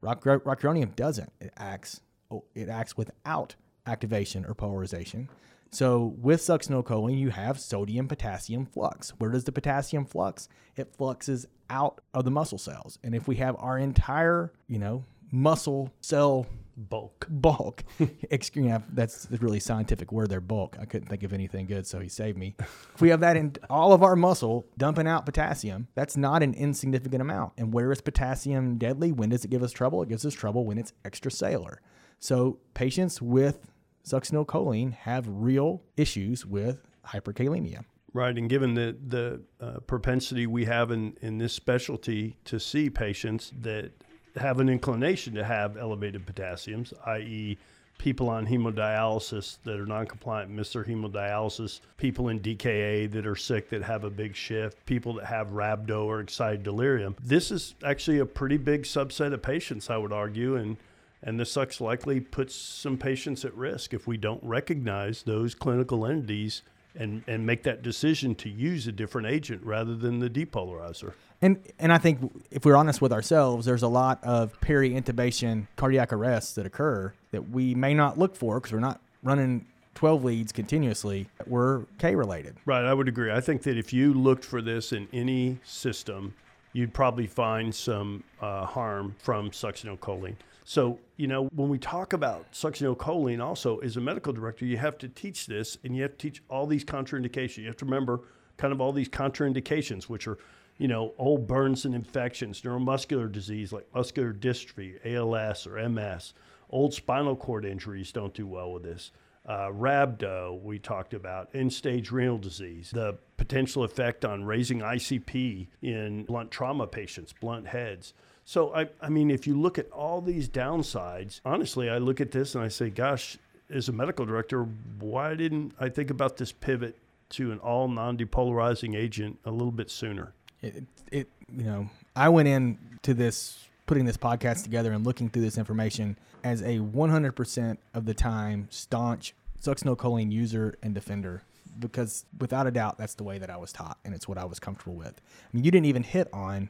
Roc- 0.02 0.24
rocuronium 0.24 0.96
doesn't. 0.96 1.32
It 1.40 1.54
acts 1.58 2.02
oh, 2.32 2.44
it 2.56 2.70
acts 2.70 2.98
without 2.98 3.56
activation 3.86 4.46
or 4.46 4.54
polarization. 4.54 5.30
So 5.72 6.16
with 6.22 6.40
succinylcholine, 6.40 7.18
you 7.18 7.32
have 7.32 7.60
sodium 7.60 8.08
potassium 8.08 8.66
flux. 8.68 9.10
Where 9.18 9.32
does 9.32 9.46
the 9.46 9.52
potassium 9.52 10.06
flux? 10.06 10.48
It 10.75 10.96
fluxes 10.96 11.48
out 11.70 12.00
of 12.13 12.25
the 12.25 12.32
muscle 12.32 12.60
cells. 12.60 13.00
And 13.04 13.16
if 13.16 13.28
we 13.28 13.38
have 13.38 13.56
our 13.58 13.80
entire, 13.80 14.54
you 14.68 14.78
know, 14.78 15.04
muscle 15.32 15.92
cell 16.02 16.46
Bulk. 16.75 17.27
bulk, 17.30 17.84
excuse 18.32 18.65
me, 18.65 18.75
that's 18.94 19.27
a 19.32 19.38
really 19.38 19.60
scientific 19.60 20.12
word 20.12 20.30
there, 20.30 20.42
bulk. 20.42 20.77
I 20.80 20.86
couldn't 20.86 21.08
think 21.08 21.24
of 21.24 21.34
anything 21.34 21.68
good, 21.68 21.86
so 21.86 22.00
he 22.00 22.10
saved 22.10 22.38
me. 22.38 22.56
if 22.60 23.01
we 23.01 23.10
have 23.10 23.20
that 23.20 23.38
in 23.38 23.56
all 23.70 23.94
of 23.94 24.03
our 24.03 24.15
muscle 24.15 24.65
dumping 24.77 25.08
out 25.08 25.25
potassium, 25.25 25.88
that's 25.96 26.18
not 26.18 26.42
an 26.42 26.53
insignificant 26.53 27.22
amount. 27.22 27.53
And 27.58 27.74
where 27.74 27.92
is 27.92 28.01
potassium 28.01 28.77
deadly? 28.77 29.12
When 29.12 29.30
does 29.30 29.46
it 29.46 29.50
give 29.50 29.63
us 29.63 29.72
trouble? 29.72 30.01
It 30.01 30.10
gives 30.10 30.25
us 30.25 30.34
trouble 30.34 30.65
when 30.65 30.77
it's 30.77 30.94
extracellular. 31.06 31.77
So 32.20 32.59
patients 32.74 33.22
with 33.22 33.70
succinylcholine 34.05 34.94
have 34.94 35.25
real 35.27 35.83
issues 35.98 36.46
with 36.46 36.86
hyperkalemia. 37.07 37.86
Right, 38.14 38.38
and 38.38 38.48
given 38.48 38.75
the 38.75 38.96
the 39.07 39.42
uh, 39.59 39.79
propensity 39.79 40.46
we 40.46 40.66
have 40.66 40.92
in 40.92 41.18
in 41.22 41.40
this 41.40 41.51
specialty 41.51 42.38
to 42.46 42.59
see 42.59 42.90
patients 42.90 43.51
that 43.62 43.92
have 44.35 44.59
an 44.59 44.69
inclination 44.69 45.33
to 45.35 45.43
have 45.43 45.77
elevated 45.77 46.25
potassiums, 46.25 46.93
i.e., 47.07 47.57
people 47.98 48.29
on 48.29 48.46
hemodialysis 48.46 49.57
that 49.63 49.79
are 49.79 49.85
non-compliant 49.85 50.51
miss 50.51 50.74
their 50.74 50.83
hemodialysis, 50.83 51.79
people 51.98 52.29
in 52.29 52.39
DKA 52.39 53.09
that 53.11 53.25
are 53.25 53.35
sick 53.35 53.69
that 53.69 53.81
have 53.81 54.03
a 54.03 54.09
big 54.09 54.35
shift, 54.35 54.85
people 54.85 55.13
that 55.13 55.25
have 55.25 55.50
rhabdo 55.50 56.05
or 56.05 56.19
excited 56.19 56.63
delirium. 56.63 57.15
This 57.24 57.51
is 57.51 57.75
actually 57.83 58.19
a 58.19 58.25
pretty 58.25 58.57
big 58.57 58.83
subset 58.83 59.33
of 59.33 59.41
patients, 59.41 59.89
I 59.89 59.98
would 59.98 60.11
argue, 60.11 60.55
and 60.55 60.77
and 61.25 61.39
the 61.39 61.46
sucks 61.46 61.79
likely 61.79 62.19
puts 62.19 62.53
some 62.53 62.98
patients 62.98 63.46
at 63.46 63.53
risk 63.55 63.93
if 63.93 64.05
we 64.05 64.17
don't 64.17 64.43
recognize 64.43 65.24
those 65.24 65.55
clinical 65.55 66.05
entities 66.05 66.63
and, 66.96 67.24
and 67.27 67.46
make 67.46 67.64
that 67.64 67.82
decision 67.82 68.36
to 68.36 68.50
use 68.50 68.88
a 68.88 68.92
different 68.92 69.27
agent 69.27 69.64
rather 69.64 69.96
than 69.96 70.20
the 70.20 70.29
depolarizer. 70.29 71.14
And 71.42 71.60
and 71.77 71.92
I 71.92 71.98
think 71.98 72.32
if 72.51 72.66
we're 72.66 72.77
honest 72.77 73.01
with 73.01 73.12
ourselves, 73.12 73.66
there's 73.66 73.84
a 73.84 73.88
lot 73.88 74.24
of 74.24 74.60
peri-intubation 74.62 75.68
cardiac 75.75 76.14
arrests 76.14 76.53
that 76.53 76.66
occur 76.66 77.14
that 77.32 77.50
we 77.50 77.75
may 77.75 77.94
not 77.94 78.18
look 78.18 78.36
for 78.36 78.60
because 78.60 78.72
we're 78.72 78.79
not 78.79 79.01
running 79.24 79.66
12 79.96 80.24
leads 80.24 80.51
continuously. 80.51 81.27
We're 81.46 81.84
K 81.98 82.16
related. 82.16 82.56
Right, 82.66 82.86
I 82.86 82.94
would 82.94 83.08
agree. 83.08 83.32
I 83.32 83.42
think 83.42 83.64
that 83.64 83.77
if 83.77 83.92
you 83.92 84.14
looked 84.14 84.46
for 84.46 84.62
this 84.62 84.94
in 84.94 85.08
any 85.12 85.60
system, 85.64 86.34
you'd 86.72 86.94
probably 86.94 87.27
find 87.27 87.74
some 87.74 88.24
uh, 88.42 88.66
harm 88.66 89.16
from 89.20 89.51
succinylcholine. 89.51 90.36
So, 90.66 91.00
you 91.18 91.28
know, 91.28 91.50
when 91.54 91.70
we 91.70 91.78
talk 91.78 92.14
about 92.14 92.52
succinylcholine, 92.54 93.44
also 93.44 93.80
as 93.80 93.98
a 93.98 94.02
medical 94.02 94.32
director, 94.32 94.66
you 94.66 94.78
have 94.78 94.98
to 95.00 95.10
teach 95.10 95.46
this 95.46 95.78
and 95.84 95.96
you 95.96 96.04
have 96.04 96.12
to 96.12 96.18
teach 96.18 96.42
all 96.50 96.66
these 96.66 96.86
contraindications. 96.86 97.58
You 97.58 97.68
have 97.68 97.78
to 97.78 97.86
remember 97.86 98.22
kind 98.58 98.72
of 98.72 98.80
all 98.80 98.94
these 98.94 99.10
contraindications, 99.10 100.04
which 100.06 100.28
are, 100.28 100.38
you 100.78 100.88
know, 100.88 101.14
old 101.18 101.48
burns 101.48 101.86
and 101.86 101.94
infections, 101.94 102.62
neuromuscular 102.62 103.32
disease 103.32 103.74
like 103.74 103.86
muscular 103.94 104.34
dystrophy, 104.34 104.96
ALS 105.06 105.68
or 105.68 105.90
MS, 105.90 106.34
old 106.70 106.94
spinal 106.94 107.36
cord 107.36 107.66
injuries 107.66 108.12
don't 108.12 108.34
do 108.34 108.48
well 108.48 108.72
with 108.72 108.84
this. 108.84 109.12
Uh, 109.46 109.68
rhabdo, 109.68 110.62
we 110.64 110.80
talked 110.80 111.14
about, 111.14 111.50
end 111.54 111.74
stage 111.74 112.12
renal 112.12 112.38
disease, 112.38 112.92
the 112.92 113.18
potential 113.36 113.84
effect 113.84 114.24
on 114.24 114.46
raising 114.46 114.80
ICP 114.80 115.68
in 115.82 116.24
blunt 116.24 116.50
trauma 116.50 116.88
patients, 116.88 117.34
blunt 117.34 117.68
heads. 117.68 118.14
So, 118.46 118.75
I, 118.75 118.90
I 119.01 119.10
mean, 119.10 119.32
if 119.32 119.48
you 119.48 119.60
look 119.60 119.79
at 119.79 119.90
all 119.92 120.22
these 120.22 120.50
downsides, 120.50 121.40
honestly, 121.46 121.90
I 121.90 121.98
look 121.98 122.20
at 122.20 122.32
this 122.32 122.56
and 122.56 122.64
I 122.64 122.68
say, 122.68 122.90
gosh, 122.90 123.38
as 123.70 123.90
a 123.90 123.94
medical 123.94 124.25
director, 124.25 124.64
why 125.00 125.36
didn't 125.36 125.74
I 125.79 125.90
think 125.90 126.10
about 126.10 126.38
this 126.38 126.51
pivot 126.51 126.98
to 127.29 127.51
an 127.51 127.60
all 127.60 127.88
non 127.88 128.18
depolarizing 128.18 128.96
agent 128.96 129.40
a 129.46 129.51
little 129.51 129.72
bit 129.72 129.90
sooner? 129.90 130.34
It, 130.62 130.84
it, 131.12 131.29
you 131.51 131.64
know, 131.64 131.90
I 132.16 132.29
went 132.29 132.48
in 132.48 132.77
to 133.03 133.14
this, 133.14 133.68
putting 133.86 134.06
this 134.06 134.18
podcast 134.18 134.64
together 134.64 134.92
and 134.92 135.06
looking 135.06 135.29
through 135.29 135.44
this 135.44 135.58
information 135.58 136.18
as 136.44 136.62
a 136.62 136.79
100% 136.79 137.77
of 137.94 138.06
the 138.06 138.14
time 138.14 138.68
staunch 138.70 139.34
succinylcholine 139.62 140.32
user 140.32 140.75
and 140.84 140.94
defender 140.94 141.44
because 141.79 142.25
without 142.40 142.68
a 142.68 142.72
doubt, 142.72 142.98
that's 142.98 143.16
the 143.16 143.24
way 143.24 143.38
that 143.40 143.50
I 143.50 143.58
was 143.58 143.72
taught 143.72 143.98
and 144.06 144.14
it's 144.14 144.27
what 144.27 144.38
I 144.38 144.46
was 144.46 144.60
comfortable 144.60 144.96
with. 144.96 145.22
I 145.25 145.48
mean, 145.53 145.64
you 145.64 145.72
didn't 145.72 145.86
even 145.86 146.03
hit 146.03 146.27
on 146.34 146.70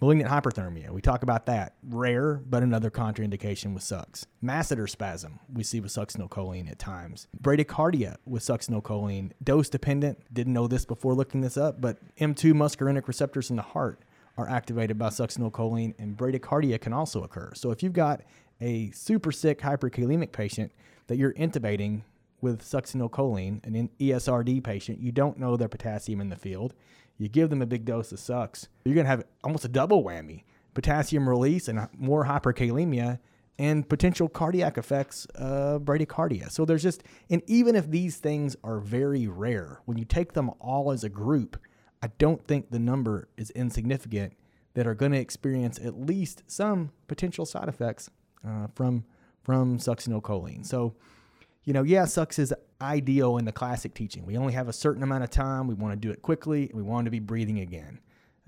Malignant 0.00 0.30
hyperthermia, 0.30 0.88
we 0.88 1.02
talk 1.02 1.22
about 1.22 1.44
that. 1.44 1.74
Rare, 1.82 2.36
but 2.36 2.62
another 2.62 2.90
contraindication 2.90 3.74
with 3.74 3.82
sucks. 3.82 4.26
Masseter 4.42 4.88
spasm, 4.88 5.40
we 5.52 5.62
see 5.62 5.78
with 5.78 5.92
succinylcholine 5.92 6.70
at 6.70 6.78
times. 6.78 7.28
Bradycardia 7.38 8.16
with 8.24 8.42
succinylcholine, 8.42 9.32
dose 9.44 9.68
dependent. 9.68 10.18
Didn't 10.32 10.54
know 10.54 10.66
this 10.66 10.86
before 10.86 11.12
looking 11.12 11.42
this 11.42 11.58
up, 11.58 11.82
but 11.82 11.98
M2 12.16 12.54
muscarinic 12.54 13.08
receptors 13.08 13.50
in 13.50 13.56
the 13.56 13.62
heart 13.62 14.00
are 14.38 14.48
activated 14.48 14.96
by 14.96 15.08
succinylcholine, 15.08 15.92
and 15.98 16.16
bradycardia 16.16 16.80
can 16.80 16.94
also 16.94 17.22
occur. 17.22 17.52
So 17.54 17.70
if 17.70 17.82
you've 17.82 17.92
got 17.92 18.22
a 18.58 18.90
super 18.92 19.30
sick 19.30 19.60
hyperkalemic 19.60 20.32
patient 20.32 20.72
that 21.08 21.18
you're 21.18 21.34
intubating 21.34 22.04
with 22.40 22.62
succinylcholine, 22.62 23.62
an 23.66 23.90
ESRD 24.00 24.64
patient, 24.64 24.98
you 25.02 25.12
don't 25.12 25.38
know 25.38 25.58
their 25.58 25.68
potassium 25.68 26.22
in 26.22 26.30
the 26.30 26.36
field 26.36 26.72
you 27.20 27.28
give 27.28 27.50
them 27.50 27.62
a 27.62 27.66
big 27.66 27.84
dose 27.84 28.12
of 28.12 28.18
sucks, 28.18 28.68
you're 28.84 28.94
going 28.94 29.04
to 29.04 29.10
have 29.10 29.24
almost 29.44 29.64
a 29.64 29.68
double 29.68 30.04
whammy 30.04 30.44
potassium 30.74 31.28
release 31.28 31.68
and 31.68 31.88
more 31.96 32.24
hyperkalemia 32.26 33.18
and 33.58 33.88
potential 33.88 34.28
cardiac 34.28 34.78
effects 34.78 35.26
of 35.34 35.82
bradycardia. 35.82 36.50
So 36.50 36.64
there's 36.64 36.82
just, 36.82 37.02
and 37.28 37.42
even 37.46 37.76
if 37.76 37.90
these 37.90 38.16
things 38.16 38.56
are 38.64 38.80
very 38.80 39.26
rare, 39.26 39.80
when 39.84 39.98
you 39.98 40.04
take 40.04 40.32
them 40.32 40.50
all 40.60 40.90
as 40.90 41.04
a 41.04 41.10
group, 41.10 41.60
I 42.02 42.08
don't 42.18 42.46
think 42.46 42.70
the 42.70 42.78
number 42.78 43.28
is 43.36 43.50
insignificant 43.50 44.32
that 44.74 44.86
are 44.86 44.94
going 44.94 45.12
to 45.12 45.18
experience 45.18 45.78
at 45.78 46.00
least 46.00 46.42
some 46.46 46.92
potential 47.08 47.44
side 47.44 47.68
effects 47.68 48.08
uh, 48.46 48.68
from 48.74 49.04
from 49.42 49.78
succinylcholine. 49.78 50.64
So, 50.64 50.94
you 51.64 51.72
know, 51.72 51.82
yeah, 51.82 52.04
sucks 52.04 52.38
is 52.38 52.54
ideal 52.80 53.36
in 53.36 53.44
the 53.44 53.52
classic 53.52 53.94
teaching. 53.94 54.24
We 54.24 54.36
only 54.36 54.52
have 54.54 54.68
a 54.68 54.72
certain 54.72 55.02
amount 55.02 55.24
of 55.24 55.30
time. 55.30 55.66
We 55.66 55.74
want 55.74 55.92
to 55.92 55.96
do 55.96 56.10
it 56.10 56.22
quickly. 56.22 56.70
We 56.72 56.82
want 56.82 57.04
to 57.04 57.10
be 57.10 57.18
breathing 57.18 57.60
again. 57.60 58.00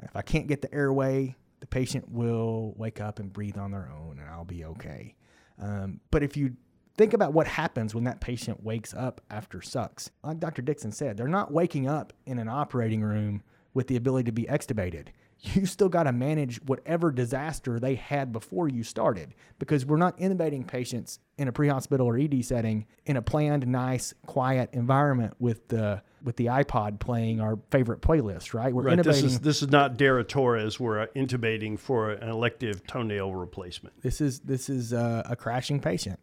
If 0.02 0.16
I 0.16 0.22
can't 0.22 0.46
get 0.46 0.62
the 0.62 0.74
airway, 0.74 1.36
the 1.60 1.66
patient 1.66 2.10
will 2.10 2.74
wake 2.76 3.00
up 3.00 3.18
and 3.18 3.32
breathe 3.32 3.56
on 3.56 3.70
their 3.70 3.88
own, 3.90 4.18
and 4.18 4.28
I'll 4.28 4.44
be 4.44 4.64
okay. 4.64 5.14
Um, 5.60 6.00
but 6.10 6.22
if 6.22 6.36
you 6.36 6.56
think 6.96 7.12
about 7.12 7.32
what 7.32 7.46
happens 7.46 7.94
when 7.94 8.04
that 8.04 8.20
patient 8.20 8.62
wakes 8.64 8.94
up 8.94 9.20
after 9.30 9.62
sucks, 9.62 10.10
like 10.24 10.40
Dr. 10.40 10.62
Dixon 10.62 10.90
said, 10.90 11.16
they're 11.16 11.28
not 11.28 11.52
waking 11.52 11.88
up 11.88 12.12
in 12.26 12.38
an 12.38 12.48
operating 12.48 13.02
room 13.02 13.42
with 13.74 13.86
the 13.86 13.96
ability 13.96 14.24
to 14.24 14.32
be 14.32 14.44
extubated 14.44 15.08
you 15.42 15.66
still 15.66 15.88
got 15.88 16.04
to 16.04 16.12
manage 16.12 16.62
whatever 16.62 17.10
disaster 17.10 17.80
they 17.80 17.96
had 17.96 18.32
before 18.32 18.68
you 18.68 18.84
started 18.84 19.34
because 19.58 19.84
we're 19.84 19.96
not 19.96 20.16
intubating 20.18 20.66
patients 20.66 21.18
in 21.36 21.48
a 21.48 21.52
pre-hospital 21.52 22.06
or 22.06 22.16
ED 22.16 22.44
setting 22.44 22.86
in 23.06 23.16
a 23.16 23.22
planned, 23.22 23.66
nice, 23.66 24.14
quiet 24.26 24.70
environment 24.72 25.34
with 25.38 25.66
the 25.68 26.02
with 26.22 26.36
the 26.36 26.46
iPod 26.46 27.00
playing 27.00 27.40
our 27.40 27.58
favorite 27.72 28.00
playlist, 28.00 28.54
right? 28.54 28.72
We're 28.72 28.82
right. 28.82 28.98
intubating. 28.98 29.04
This 29.04 29.22
is 29.24 29.40
this 29.40 29.62
is 29.62 29.70
not 29.70 29.96
Dara 29.96 30.22
Torres. 30.22 30.78
We're 30.78 31.00
uh, 31.00 31.06
intubating 31.16 31.76
for 31.76 32.12
an 32.12 32.28
elective 32.28 32.86
toenail 32.86 33.34
replacement. 33.34 34.00
This 34.00 34.20
is 34.20 34.40
this 34.40 34.68
is 34.68 34.92
a, 34.92 35.26
a 35.28 35.34
crashing 35.34 35.80
patient. 35.80 36.20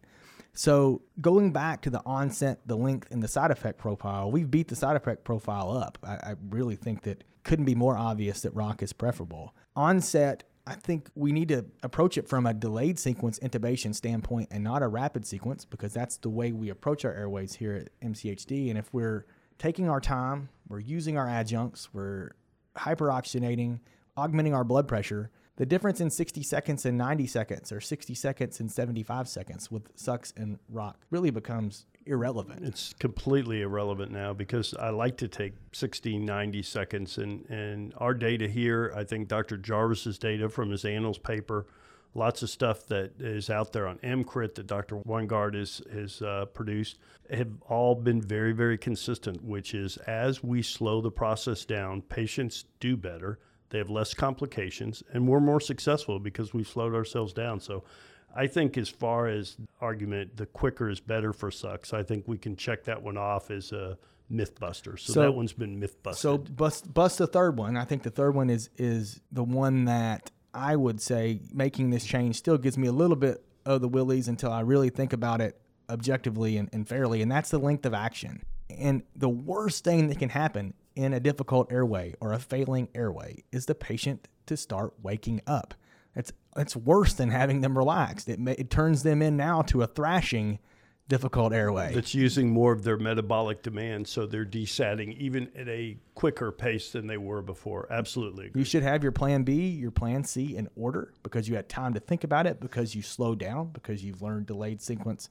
So 0.53 1.01
going 1.21 1.51
back 1.51 1.81
to 1.81 1.89
the 1.89 2.01
onset, 2.05 2.61
the 2.65 2.75
length, 2.75 3.11
and 3.11 3.21
the 3.21 3.27
side 3.27 3.51
effect 3.51 3.77
profile, 3.77 4.31
we've 4.31 4.49
beat 4.49 4.69
the 4.69 4.75
side 4.75 4.95
effect 4.95 5.23
profile 5.23 5.71
up. 5.71 5.97
I, 6.03 6.31
I 6.31 6.35
really 6.49 6.75
think 6.75 7.03
that 7.03 7.23
couldn't 7.43 7.65
be 7.65 7.75
more 7.75 7.97
obvious 7.97 8.41
that 8.41 8.53
rock 8.53 8.81
is 8.81 8.93
preferable. 8.93 9.55
Onset, 9.75 10.43
I 10.67 10.75
think 10.75 11.09
we 11.15 11.31
need 11.31 11.49
to 11.49 11.65
approach 11.81 12.17
it 12.17 12.27
from 12.27 12.45
a 12.45 12.53
delayed 12.53 12.99
sequence 12.99 13.39
intubation 13.39 13.95
standpoint 13.95 14.49
and 14.51 14.63
not 14.63 14.83
a 14.83 14.87
rapid 14.87 15.25
sequence 15.25 15.65
because 15.65 15.93
that's 15.93 16.17
the 16.17 16.29
way 16.29 16.51
we 16.51 16.69
approach 16.69 17.05
our 17.05 17.13
airways 17.13 17.55
here 17.55 17.73
at 17.73 18.07
MCHD. 18.07 18.69
And 18.69 18.77
if 18.77 18.93
we're 18.93 19.25
taking 19.57 19.89
our 19.89 19.99
time, 19.99 20.49
we're 20.67 20.79
using 20.79 21.17
our 21.17 21.27
adjuncts, 21.27 21.93
we're 21.93 22.31
hyperoxygenating, 22.77 23.79
augmenting 24.15 24.53
our 24.53 24.63
blood 24.63 24.87
pressure, 24.87 25.31
the 25.55 25.65
difference 25.65 25.99
in 25.99 26.09
60 26.09 26.41
seconds 26.43 26.85
and 26.85 26.97
90 26.97 27.27
seconds 27.27 27.71
or 27.71 27.81
60 27.81 28.13
seconds 28.15 28.59
and 28.59 28.71
75 28.71 29.27
seconds 29.27 29.69
with 29.69 29.89
sucks 29.95 30.33
and 30.37 30.57
rock 30.69 30.99
really 31.09 31.31
becomes 31.31 31.85
irrelevant. 32.05 32.63
It's 32.63 32.93
completely 32.93 33.61
irrelevant 33.61 34.11
now 34.11 34.33
because 34.33 34.73
I 34.73 34.89
like 34.89 35.17
to 35.17 35.27
take 35.27 35.53
60, 35.71 36.17
90 36.17 36.63
seconds. 36.63 37.17
And, 37.17 37.45
and 37.49 37.93
our 37.97 38.13
data 38.13 38.47
here, 38.47 38.93
I 38.95 39.03
think 39.03 39.27
Dr. 39.27 39.57
Jarvis's 39.57 40.17
data 40.17 40.49
from 40.49 40.71
his 40.71 40.85
annals 40.85 41.17
paper, 41.17 41.67
lots 42.13 42.41
of 42.41 42.49
stuff 42.49 42.85
that 42.87 43.11
is 43.19 43.49
out 43.49 43.73
there 43.73 43.87
on 43.87 43.97
EMCrit 43.99 44.55
that 44.55 44.67
Dr. 44.67 44.97
Weingart 45.07 45.53
has, 45.55 45.81
has 45.93 46.21
uh, 46.21 46.45
produced, 46.45 46.97
have 47.31 47.49
all 47.67 47.95
been 47.95 48.21
very, 48.21 48.53
very 48.53 48.77
consistent, 48.77 49.43
which 49.43 49.73
is 49.73 49.97
as 49.97 50.43
we 50.43 50.61
slow 50.61 51.01
the 51.01 51.11
process 51.11 51.65
down, 51.65 52.01
patients 52.01 52.65
do 52.79 52.97
better 52.97 53.39
they 53.69 53.77
have 53.77 53.89
less 53.89 54.13
complications, 54.13 55.03
and 55.13 55.27
we're 55.27 55.39
more 55.39 55.59
successful 55.59 56.19
because 56.19 56.53
we 56.53 56.63
slowed 56.63 56.95
ourselves 56.95 57.33
down. 57.33 57.59
So 57.59 57.83
I 58.35 58.47
think 58.47 58.77
as 58.77 58.89
far 58.89 59.27
as 59.27 59.57
argument, 59.81 60.37
the 60.37 60.45
quicker 60.45 60.89
is 60.89 60.99
better 60.99 61.33
for 61.33 61.51
sucks. 61.51 61.93
I 61.93 62.03
think 62.03 62.27
we 62.27 62.37
can 62.37 62.55
check 62.55 62.83
that 62.85 63.01
one 63.01 63.17
off 63.17 63.51
as 63.51 63.71
a 63.71 63.97
myth 64.29 64.59
buster. 64.59 64.97
So, 64.97 65.13
so 65.13 65.21
that 65.21 65.31
one's 65.31 65.53
been 65.53 65.79
myth 65.79 66.01
busted. 66.03 66.21
So 66.21 66.37
bust 66.37 66.93
bust 66.93 67.17
the 67.17 67.27
third 67.27 67.57
one. 67.57 67.75
I 67.77 67.85
think 67.85 68.03
the 68.03 68.11
third 68.11 68.35
one 68.35 68.49
is 68.49 68.69
is 68.77 69.21
the 69.31 69.43
one 69.43 69.85
that 69.85 70.31
I 70.53 70.75
would 70.75 71.01
say 71.01 71.41
making 71.51 71.89
this 71.89 72.05
change 72.05 72.35
still 72.35 72.57
gives 72.57 72.77
me 72.77 72.87
a 72.87 72.91
little 72.91 73.15
bit 73.15 73.43
of 73.65 73.81
the 73.81 73.87
willies 73.87 74.27
until 74.27 74.51
I 74.51 74.61
really 74.61 74.89
think 74.89 75.13
about 75.13 75.41
it 75.41 75.59
objectively 75.89 76.57
and, 76.57 76.69
and 76.71 76.87
fairly, 76.87 77.21
and 77.21 77.31
that's 77.31 77.49
the 77.49 77.57
length 77.57 77.85
of 77.85 77.93
action. 77.93 78.43
And 78.69 79.03
the 79.15 79.29
worst 79.29 79.83
thing 79.83 80.07
that 80.07 80.19
can 80.19 80.29
happen 80.29 80.73
in 80.95 81.13
a 81.13 81.19
difficult 81.19 81.71
airway 81.71 82.13
or 82.19 82.33
a 82.33 82.39
failing 82.39 82.89
airway 82.93 83.43
is 83.51 83.65
the 83.65 83.75
patient 83.75 84.27
to 84.45 84.55
start 84.55 84.93
waking 85.01 85.41
up. 85.47 85.73
It's 86.55 86.69
it's 86.69 86.75
worse 86.75 87.13
than 87.13 87.29
having 87.29 87.61
them 87.61 87.77
relaxed. 87.77 88.29
It 88.29 88.39
it 88.47 88.69
turns 88.69 89.03
them 89.03 89.21
in 89.21 89.37
now 89.37 89.61
to 89.63 89.81
a 89.81 89.87
thrashing 89.87 90.59
difficult 91.09 91.51
airway. 91.51 91.93
That's 91.93 92.13
using 92.13 92.51
more 92.51 92.71
of 92.71 92.83
their 92.83 92.97
metabolic 92.97 93.63
demand, 93.63 94.07
so 94.07 94.27
they're 94.27 94.45
desatting 94.45 95.13
even 95.13 95.49
at 95.55 95.67
a 95.67 95.97
quicker 96.13 96.51
pace 96.51 96.91
than 96.91 97.07
they 97.07 97.17
were 97.17 97.41
before. 97.41 97.87
Absolutely. 97.89 98.47
Agree. 98.47 98.61
You 98.61 98.65
should 98.65 98.83
have 98.83 99.01
your 99.01 99.11
plan 99.11 99.43
B, 99.43 99.69
your 99.69 99.91
plan 99.91 100.23
C 100.23 100.55
in 100.55 100.69
order 100.75 101.13
because 101.23 101.49
you 101.49 101.55
had 101.55 101.67
time 101.67 101.95
to 101.95 101.99
think 101.99 102.23
about 102.23 102.45
it, 102.45 102.59
because 102.59 102.93
you 102.93 103.01
slowed 103.01 103.39
down, 103.39 103.71
because 103.73 104.03
you've 104.03 104.21
learned 104.21 104.45
delayed 104.45 104.81
sequence 104.81 105.29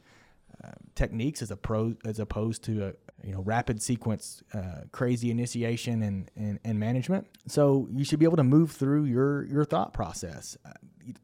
uh, 0.65 0.71
techniques 0.97 1.41
as 1.41 1.53
a 1.53 1.57
pro 1.57 1.95
as 2.05 2.19
opposed 2.19 2.65
to 2.65 2.87
a 2.87 2.93
you 3.25 3.33
know 3.33 3.43
rapid 3.43 3.81
sequence 3.81 4.43
uh, 4.55 4.81
crazy 4.91 5.31
initiation 5.31 6.03
and, 6.03 6.31
and, 6.35 6.59
and 6.65 6.81
management 6.81 7.27
so 7.47 7.87
you 7.93 8.03
should 8.03 8.19
be 8.19 8.25
able 8.25 8.37
to 8.37 8.43
move 8.43 8.73
through 8.73 9.05
your 9.05 9.45
your 9.45 9.65
thought 9.65 9.93
process 9.93 10.57
uh, 10.65 10.71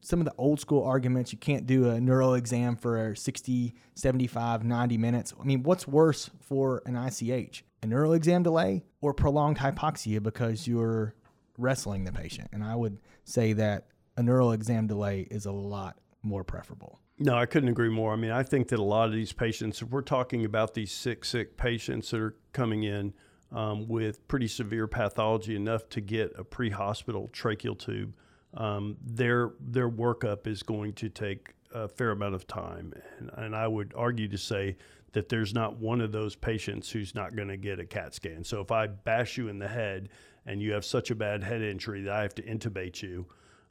some 0.00 0.20
of 0.20 0.26
the 0.26 0.34
old 0.38 0.60
school 0.60 0.84
arguments 0.84 1.32
you 1.32 1.38
can't 1.38 1.66
do 1.66 1.90
a 1.90 2.00
neuro 2.00 2.34
exam 2.34 2.76
for 2.76 3.14
60 3.14 3.74
75 3.94 4.64
90 4.64 4.98
minutes. 4.98 5.34
I 5.40 5.44
mean 5.44 5.62
what's 5.62 5.86
worse 5.86 6.30
for 6.40 6.82
an 6.86 6.96
ich 6.96 7.64
a 7.82 7.86
neuro 7.86 8.12
exam 8.12 8.42
delay 8.42 8.84
or 9.00 9.14
prolonged 9.14 9.58
hypoxia 9.58 10.22
because 10.22 10.66
you're 10.66 11.14
wrestling 11.58 12.04
the 12.04 12.12
patient? 12.12 12.48
And 12.52 12.64
i 12.64 12.74
would 12.74 12.98
say 13.24 13.52
that 13.54 13.86
a 14.16 14.22
neural 14.22 14.52
exam 14.52 14.86
delay 14.86 15.26
is 15.30 15.46
a 15.46 15.52
lot 15.52 15.96
more 16.22 16.44
preferable. 16.44 17.00
No, 17.18 17.36
I 17.36 17.46
couldn't 17.46 17.68
agree 17.68 17.88
more. 17.88 18.12
I 18.12 18.16
mean, 18.16 18.32
I 18.32 18.42
think 18.42 18.68
that 18.68 18.78
a 18.78 18.84
lot 18.84 19.06
of 19.06 19.12
these 19.12 19.32
patients, 19.32 19.82
we're 19.82 20.02
talking 20.02 20.44
about 20.44 20.74
these 20.74 20.90
sick, 20.90 21.24
sick 21.24 21.56
patients 21.56 22.10
that 22.10 22.20
are 22.20 22.36
coming 22.52 22.82
in 22.82 23.14
um, 23.52 23.86
with 23.86 24.26
pretty 24.26 24.48
severe 24.48 24.88
pathology 24.88 25.54
enough 25.54 25.88
to 25.90 26.00
get 26.00 26.32
a 26.36 26.42
pre-hospital 26.42 27.30
tracheal 27.32 27.78
tube, 27.78 28.16
um, 28.56 28.96
their 29.02 29.52
their 29.60 29.88
workup 29.88 30.46
is 30.46 30.62
going 30.62 30.92
to 30.94 31.08
take 31.08 31.54
a 31.72 31.88
fair 31.88 32.10
amount 32.10 32.34
of 32.34 32.46
time, 32.46 32.92
and, 33.18 33.30
and 33.36 33.56
I 33.56 33.66
would 33.66 33.92
argue 33.96 34.28
to 34.28 34.38
say 34.38 34.76
that 35.14 35.28
there's 35.28 35.54
not 35.54 35.78
one 35.78 36.00
of 36.00 36.12
those 36.12 36.34
patients 36.34 36.90
who's 36.90 37.14
not 37.14 37.34
going 37.34 37.48
to 37.48 37.56
get 37.56 37.78
a 37.78 37.86
CAT 37.86 38.14
scan. 38.14 38.44
So 38.44 38.60
if 38.60 38.70
I 38.70 38.88
bash 38.88 39.38
you 39.38 39.48
in 39.48 39.58
the 39.58 39.68
head 39.68 40.08
and 40.44 40.60
you 40.60 40.72
have 40.72 40.84
such 40.84 41.10
a 41.10 41.14
bad 41.14 41.42
head 41.42 41.62
injury 41.62 42.02
that 42.02 42.12
I 42.12 42.22
have 42.22 42.34
to 42.34 42.42
intubate 42.42 43.00
you, 43.00 43.26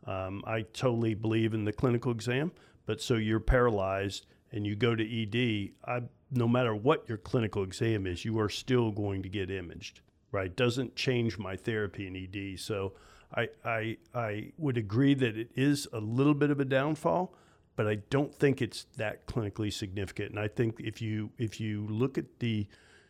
um, 0.08 0.41
I 0.48 0.62
totally 0.74 1.13
believe 1.13 1.54
in 1.54 1.65
the 1.65 1.74
clinical 1.74 2.12
exam. 2.12 2.52
But 2.86 3.02
so 3.02 3.15
you're 3.15 3.41
paralyzed 3.41 4.26
and 4.52 4.65
you 4.65 4.76
go 4.76 4.96
to 4.96 5.04
ED, 5.04 5.72
I, 5.86 6.02
no 6.32 6.48
matter 6.48 6.76
what 6.76 7.08
your 7.08 7.17
clinical 7.17 7.63
exam 7.63 8.08
is, 8.08 8.24
you 8.24 8.39
are 8.39 8.50
still 8.50 8.91
going 8.91 9.24
to 9.24 9.30
get 9.30 9.52
imaged, 9.52 10.02
right? 10.32 10.54
Doesn't 10.56 10.96
change 10.96 11.38
my 11.38 11.56
therapy 11.56 12.08
in 12.08 12.15
ED. 12.15 12.60
So 12.60 12.93
I, 13.36 13.50
I, 13.65 13.98
I 14.13 14.52
would 14.58 14.78
agree 14.78 15.13
that 15.15 15.38
it 15.38 15.50
is 15.56 15.88
a 15.91 16.00
little 16.00 16.34
bit 16.34 16.52
of 16.52 16.60
a 16.60 16.65
downfall, 16.65 17.34
but 17.76 17.88
I 17.88 17.96
don't 18.10 18.34
think 18.34 18.62
it's 18.62 18.86
that 18.98 19.26
clinically 19.26 19.74
significant. 19.74 20.32
And 20.32 20.39
I 20.39 20.48
think 20.48 20.80
if 20.80 21.02
you 21.02 21.32
if 21.38 21.60
you 21.60 21.88
look 21.88 22.17
at 22.17 22.39
the 22.39 22.67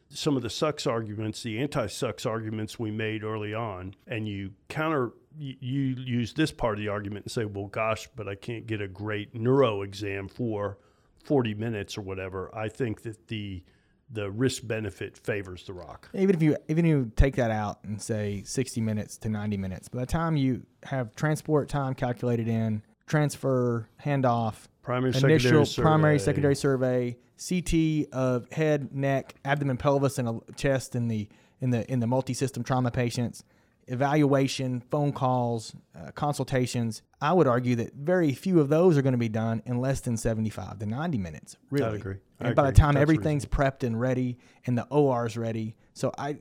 some 0.10 0.38
of 0.38 0.44
the 0.44 0.50
sucks 0.50 0.86
arguments, 0.86 1.44
the 1.44 1.60
anti-sucks 1.60 2.26
arguments 2.26 2.78
we 2.78 2.92
made 2.92 3.24
early 3.24 3.54
on, 3.54 3.96
and 4.08 4.28
you 4.28 4.52
counter 4.70 5.14
you, 5.38 5.56
you 5.60 5.82
use 5.98 6.34
this 6.34 6.52
part 6.52 6.78
of 6.78 6.80
the 6.80 6.90
argument 6.90 7.26
and 7.26 7.32
say, 7.32 7.46
well, 7.46 7.68
gosh, 7.68 8.08
but 8.16 8.28
I 8.28 8.36
can't 8.36 8.68
get 8.68 8.82
a 8.82 8.88
great 8.88 9.34
neuro 9.34 9.82
exam 9.82 10.28
for 10.28 10.78
40 11.24 11.56
minutes 11.56 11.98
or 11.98 12.02
whatever. 12.02 12.54
I 12.56 12.70
think 12.70 13.02
that 13.04 13.28
the 13.28 13.64
the 14.14 14.30
risk 14.32 14.66
benefit 14.66 15.18
favors 15.18 15.64
the 15.64 15.74
rock. 15.74 16.10
Even 16.14 16.36
if 16.36 16.42
you 16.42 16.56
even 16.70 16.86
if 16.86 16.90
you 16.90 17.12
take 17.16 17.36
that 17.36 17.52
out 17.52 17.80
and 17.84 18.02
say 18.02 18.44
60 18.46 18.80
minutes 18.82 19.18
to 19.18 19.30
90 19.30 19.58
minutes, 19.58 19.90
by 19.90 20.02
the 20.02 20.06
time 20.06 20.38
you 20.38 20.66
have 20.84 21.16
transport 21.16 21.68
time 21.68 21.94
calculated 21.94 22.48
in, 22.48 22.84
transfer, 23.08 23.90
handoff, 24.04 24.68
primary 24.84 25.10
initial 25.10 25.66
secondary 25.66 25.84
primary 25.84 26.20
survey. 26.20 26.26
secondary 26.26 26.56
survey, 26.56 27.18
CT 27.48 28.14
of 28.14 28.52
head, 28.52 28.94
neck, 28.96 29.36
abdomen, 29.44 29.78
pelvis, 29.78 30.18
and 30.20 30.42
chest 30.56 30.96
in 30.96 31.08
the 31.08 31.28
in 31.60 31.72
the 31.72 31.92
in 31.92 32.00
the 32.00 32.08
multi-system 32.08 32.64
trauma 32.64 32.92
patients, 32.92 33.44
evaluation, 33.88 34.82
phone 34.82 35.12
calls, 35.12 35.76
uh, 35.96 36.12
consultations. 36.12 37.02
I 37.22 37.34
would 37.34 37.48
argue 37.48 37.76
that 37.78 37.94
very 37.94 38.34
few 38.34 38.60
of 38.60 38.70
those 38.70 38.98
are 38.98 39.02
going 39.02 39.14
to 39.14 39.18
be 39.18 39.30
done 39.30 39.62
in 39.66 39.80
less 39.80 40.02
than 40.02 40.18
75 40.18 40.80
to 40.80 40.86
90 40.86 41.18
minutes. 41.18 41.58
Really, 41.70 41.86
I 41.86 41.96
agree. 41.96 42.16
I 42.40 42.48
and 42.48 42.56
by 42.56 42.70
the 42.70 42.78
time 42.78 42.96
That's 42.96 43.02
everything's 43.02 43.46
reasonable. 43.46 43.72
prepped 43.72 43.84
and 43.84 44.00
ready, 44.00 44.38
and 44.66 44.78
the 44.78 44.86
OR's 44.90 45.38
ready, 45.38 45.76
so 45.94 46.12
I 46.18 46.38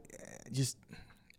just 0.50 0.76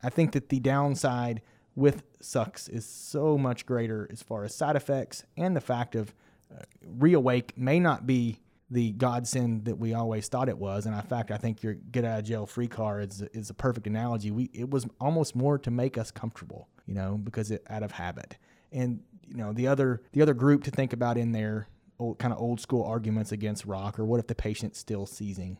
I 0.01 0.09
think 0.09 0.33
that 0.33 0.49
the 0.49 0.59
downside 0.59 1.41
with 1.75 2.03
sucks 2.19 2.67
is 2.67 2.85
so 2.85 3.37
much 3.37 3.65
greater 3.65 4.07
as 4.11 4.21
far 4.21 4.43
as 4.43 4.53
side 4.53 4.75
effects 4.75 5.23
and 5.37 5.55
the 5.55 5.61
fact 5.61 5.95
of 5.95 6.13
uh, 6.53 6.61
reawake 6.99 7.57
may 7.57 7.79
not 7.79 8.05
be 8.05 8.39
the 8.73 8.91
godsend 8.93 9.65
that 9.65 9.77
we 9.77 9.93
always 9.93 10.27
thought 10.27 10.49
it 10.49 10.57
was. 10.57 10.87
And 10.87 10.95
in 10.95 11.01
fact, 11.03 11.29
I 11.29 11.37
think 11.37 11.61
your 11.61 11.75
get 11.75 12.03
out 12.03 12.19
of 12.19 12.25
jail 12.25 12.47
free 12.47 12.67
card 12.67 13.11
is, 13.11 13.21
is 13.31 13.49
a 13.51 13.53
perfect 13.53 13.85
analogy. 13.85 14.31
We 14.31 14.49
it 14.51 14.69
was 14.69 14.87
almost 14.99 15.35
more 15.35 15.59
to 15.59 15.69
make 15.69 15.95
us 15.95 16.09
comfortable, 16.09 16.67
you 16.87 16.95
know, 16.95 17.19
because 17.23 17.51
it 17.51 17.63
out 17.69 17.83
of 17.83 17.91
habit. 17.91 18.37
And 18.71 19.01
you 19.27 19.37
know 19.37 19.53
the 19.53 19.67
other 19.67 20.01
the 20.11 20.23
other 20.23 20.33
group 20.33 20.63
to 20.63 20.71
think 20.71 20.91
about 20.91 21.19
in 21.19 21.33
there, 21.33 21.67
old, 21.99 22.17
kind 22.17 22.33
of 22.33 22.39
old 22.39 22.59
school 22.59 22.83
arguments 22.83 23.31
against 23.31 23.65
rock, 23.65 23.99
or 23.99 24.05
what 24.05 24.19
if 24.19 24.25
the 24.25 24.35
patient's 24.35 24.79
still 24.79 25.05
seizing? 25.05 25.59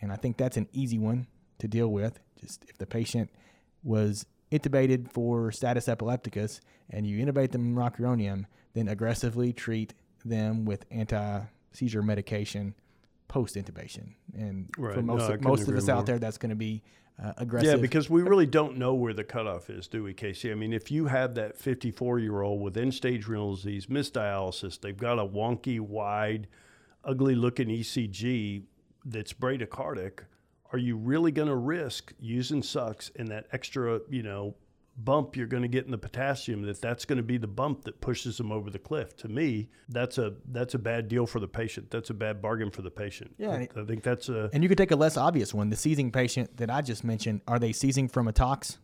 And 0.00 0.12
I 0.12 0.16
think 0.16 0.36
that's 0.36 0.56
an 0.56 0.68
easy 0.72 0.98
one 0.98 1.26
to 1.58 1.66
deal 1.66 1.88
with. 1.88 2.20
Just 2.40 2.64
if 2.68 2.78
the 2.78 2.86
patient 2.86 3.28
was 3.82 4.24
intubated 4.52 5.10
for 5.10 5.50
status 5.50 5.88
epilepticus 5.88 6.60
and 6.90 7.08
you 7.08 7.24
intubate 7.24 7.50
them 7.50 7.74
rocuronium, 7.74 8.44
then 8.74 8.86
aggressively 8.86 9.52
treat 9.52 9.94
them 10.24 10.64
with 10.64 10.86
anti 10.92 11.40
seizure 11.72 12.02
medication 12.02 12.74
post 13.28 13.56
intubation. 13.56 14.14
And 14.34 14.68
Right. 14.76 14.94
for 14.94 15.02
most 15.02 15.28
No, 15.28 15.34
of, 15.34 15.40
most 15.42 15.68
of 15.68 15.76
us 15.76 15.86
more. 15.86 15.96
out 15.96 16.06
there, 16.06 16.18
that's 16.18 16.38
going 16.38 16.50
to 16.50 16.56
be 16.56 16.82
uh, 17.22 17.32
aggressive. 17.36 17.76
Yeah, 17.76 17.76
because 17.80 18.08
we 18.10 18.22
really 18.22 18.46
don't 18.46 18.76
know 18.78 18.94
where 18.94 19.12
the 19.12 19.24
cutoff 19.24 19.70
is, 19.70 19.86
do 19.86 20.02
we, 20.02 20.12
Casey? 20.14 20.50
I 20.50 20.54
mean, 20.54 20.72
if 20.72 20.90
you 20.90 21.06
have 21.06 21.34
that 21.34 21.56
54 21.56 22.18
year 22.18 22.42
old 22.42 22.60
with 22.62 22.76
end 22.76 22.94
stage 22.94 23.26
renal 23.26 23.54
disease, 23.54 23.88
missed 23.88 24.14
dialysis, 24.14 24.80
they've 24.80 24.96
got 24.96 25.18
a 25.18 25.24
wonky, 25.26 25.78
wide, 25.78 26.48
ugly 27.04 27.34
looking 27.34 27.68
ECG 27.68 28.64
that's 29.04 29.32
bradycardic, 29.32 30.20
are 30.72 30.78
you 30.78 30.96
really 30.96 31.30
going 31.32 31.48
to 31.48 31.56
risk 31.56 32.12
using 32.18 32.62
sucks 32.62 33.10
and 33.16 33.28
that 33.28 33.46
extra, 33.52 34.00
you 34.08 34.22
know, 34.22 34.54
bump 34.96 35.36
you're 35.36 35.46
going 35.46 35.62
to 35.62 35.68
get 35.68 35.86
in 35.86 35.90
the 35.90 35.98
potassium 35.98 36.62
that 36.62 36.80
that's 36.80 37.04
going 37.06 37.16
to 37.16 37.22
be 37.22 37.38
the 37.38 37.46
bump 37.46 37.82
that 37.84 38.00
pushes 38.00 38.36
them 38.36 38.52
over 38.52 38.70
the 38.70 38.78
cliff 38.78 39.16
to 39.16 39.26
me 39.26 39.68
that's 39.88 40.18
a 40.18 40.34
that's 40.50 40.74
a 40.74 40.78
bad 40.78 41.08
deal 41.08 41.26
for 41.26 41.40
the 41.40 41.48
patient 41.48 41.90
that's 41.90 42.10
a 42.10 42.14
bad 42.14 42.42
bargain 42.42 42.70
for 42.70 42.82
the 42.82 42.90
patient 42.90 43.34
Yeah, 43.38 43.52
i, 43.52 43.68
I 43.74 43.84
think 43.84 44.02
that's 44.02 44.28
a 44.28 44.50
And 44.52 44.62
you 44.62 44.68
could 44.68 44.78
take 44.78 44.90
a 44.90 44.96
less 44.96 45.16
obvious 45.16 45.54
one. 45.54 45.70
The 45.70 45.76
seizing 45.76 46.10
patient 46.12 46.56
that 46.58 46.70
I 46.70 46.82
just 46.82 47.04
mentioned, 47.04 47.40
are 47.48 47.58
they 47.58 47.72
seizing 47.72 48.06
from 48.08 48.28
a 48.28 48.32
tox 48.32 48.78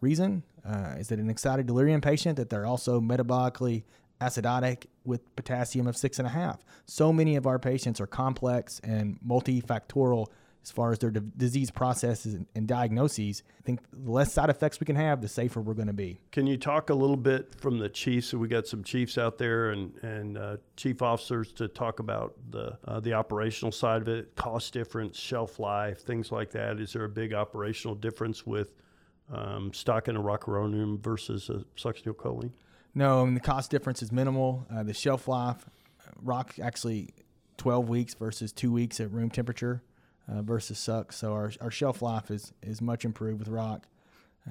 reason? 0.00 0.42
Uh, 0.64 0.96
is 0.98 1.12
it 1.12 1.18
an 1.20 1.30
excited 1.30 1.66
delirium 1.66 2.00
patient 2.00 2.36
that 2.36 2.50
they're 2.50 2.66
also 2.66 3.00
metabolically 3.00 3.84
acidotic 4.20 4.86
with 5.04 5.34
potassium 5.36 5.86
of 5.86 5.96
six 5.96 6.18
and 6.18 6.26
a 6.26 6.30
half? 6.30 6.64
So 6.86 7.12
many 7.12 7.36
of 7.36 7.46
our 7.46 7.58
patients 7.58 8.00
are 8.00 8.06
complex 8.06 8.80
and 8.82 9.18
multifactorial 9.26 10.26
as 10.62 10.70
far 10.70 10.92
as 10.92 10.98
their 10.98 11.10
d- 11.10 11.20
disease 11.36 11.70
processes 11.70 12.34
and, 12.34 12.46
and 12.54 12.68
diagnoses. 12.68 13.42
I 13.58 13.62
think 13.62 13.80
the 13.92 14.10
less 14.10 14.32
side 14.32 14.48
effects 14.48 14.78
we 14.80 14.84
can 14.84 14.96
have, 14.96 15.20
the 15.20 15.28
safer 15.28 15.60
we're 15.60 15.74
going 15.74 15.88
to 15.88 15.92
be. 15.92 16.20
Can 16.30 16.46
you 16.46 16.56
talk 16.56 16.90
a 16.90 16.94
little 16.94 17.16
bit 17.16 17.54
from 17.60 17.78
the 17.78 17.88
chiefs? 17.88 18.28
So 18.28 18.38
we 18.38 18.48
got 18.48 18.66
some 18.66 18.84
chiefs 18.84 19.18
out 19.18 19.38
there 19.38 19.70
and 19.70 19.96
and 20.02 20.38
uh, 20.38 20.56
chief 20.76 21.02
officers 21.02 21.52
to 21.52 21.68
talk 21.68 21.98
about 21.98 22.34
the 22.50 22.78
uh, 22.86 23.00
the 23.00 23.12
operational 23.12 23.72
side 23.72 24.02
of 24.02 24.08
it, 24.08 24.34
cost 24.36 24.72
difference, 24.72 25.18
shelf 25.18 25.58
life, 25.58 26.00
things 26.00 26.30
like 26.30 26.50
that. 26.52 26.78
Is 26.78 26.92
there 26.92 27.04
a 27.04 27.08
big 27.08 27.34
operational 27.34 27.94
difference 27.94 28.46
with 28.46 28.74
um, 29.32 29.72
stocking 29.72 30.16
a 30.16 30.20
rocuronium 30.20 31.00
versus 31.00 31.50
a 31.50 31.64
succinylcholine? 31.76 32.52
No, 32.94 33.22
and 33.22 33.34
the 33.34 33.40
cost 33.40 33.70
difference 33.70 34.02
is 34.02 34.12
minimal. 34.12 34.66
Uh, 34.72 34.82
the 34.82 34.92
shelf 34.92 35.26
life, 35.26 35.64
uh, 36.06 36.10
rock 36.20 36.54
actually 36.62 37.14
12 37.56 37.88
weeks 37.88 38.14
versus 38.14 38.52
two 38.52 38.70
weeks 38.70 39.00
at 39.00 39.10
room 39.10 39.30
temperature 39.30 39.82
uh, 40.28 40.42
versus 40.42 40.78
suck. 40.78 41.12
So 41.12 41.32
our, 41.32 41.52
our 41.60 41.70
shelf 41.70 42.02
life 42.02 42.30
is, 42.30 42.52
is 42.62 42.80
much 42.80 43.04
improved 43.04 43.38
with 43.40 43.48
rock. 43.48 43.86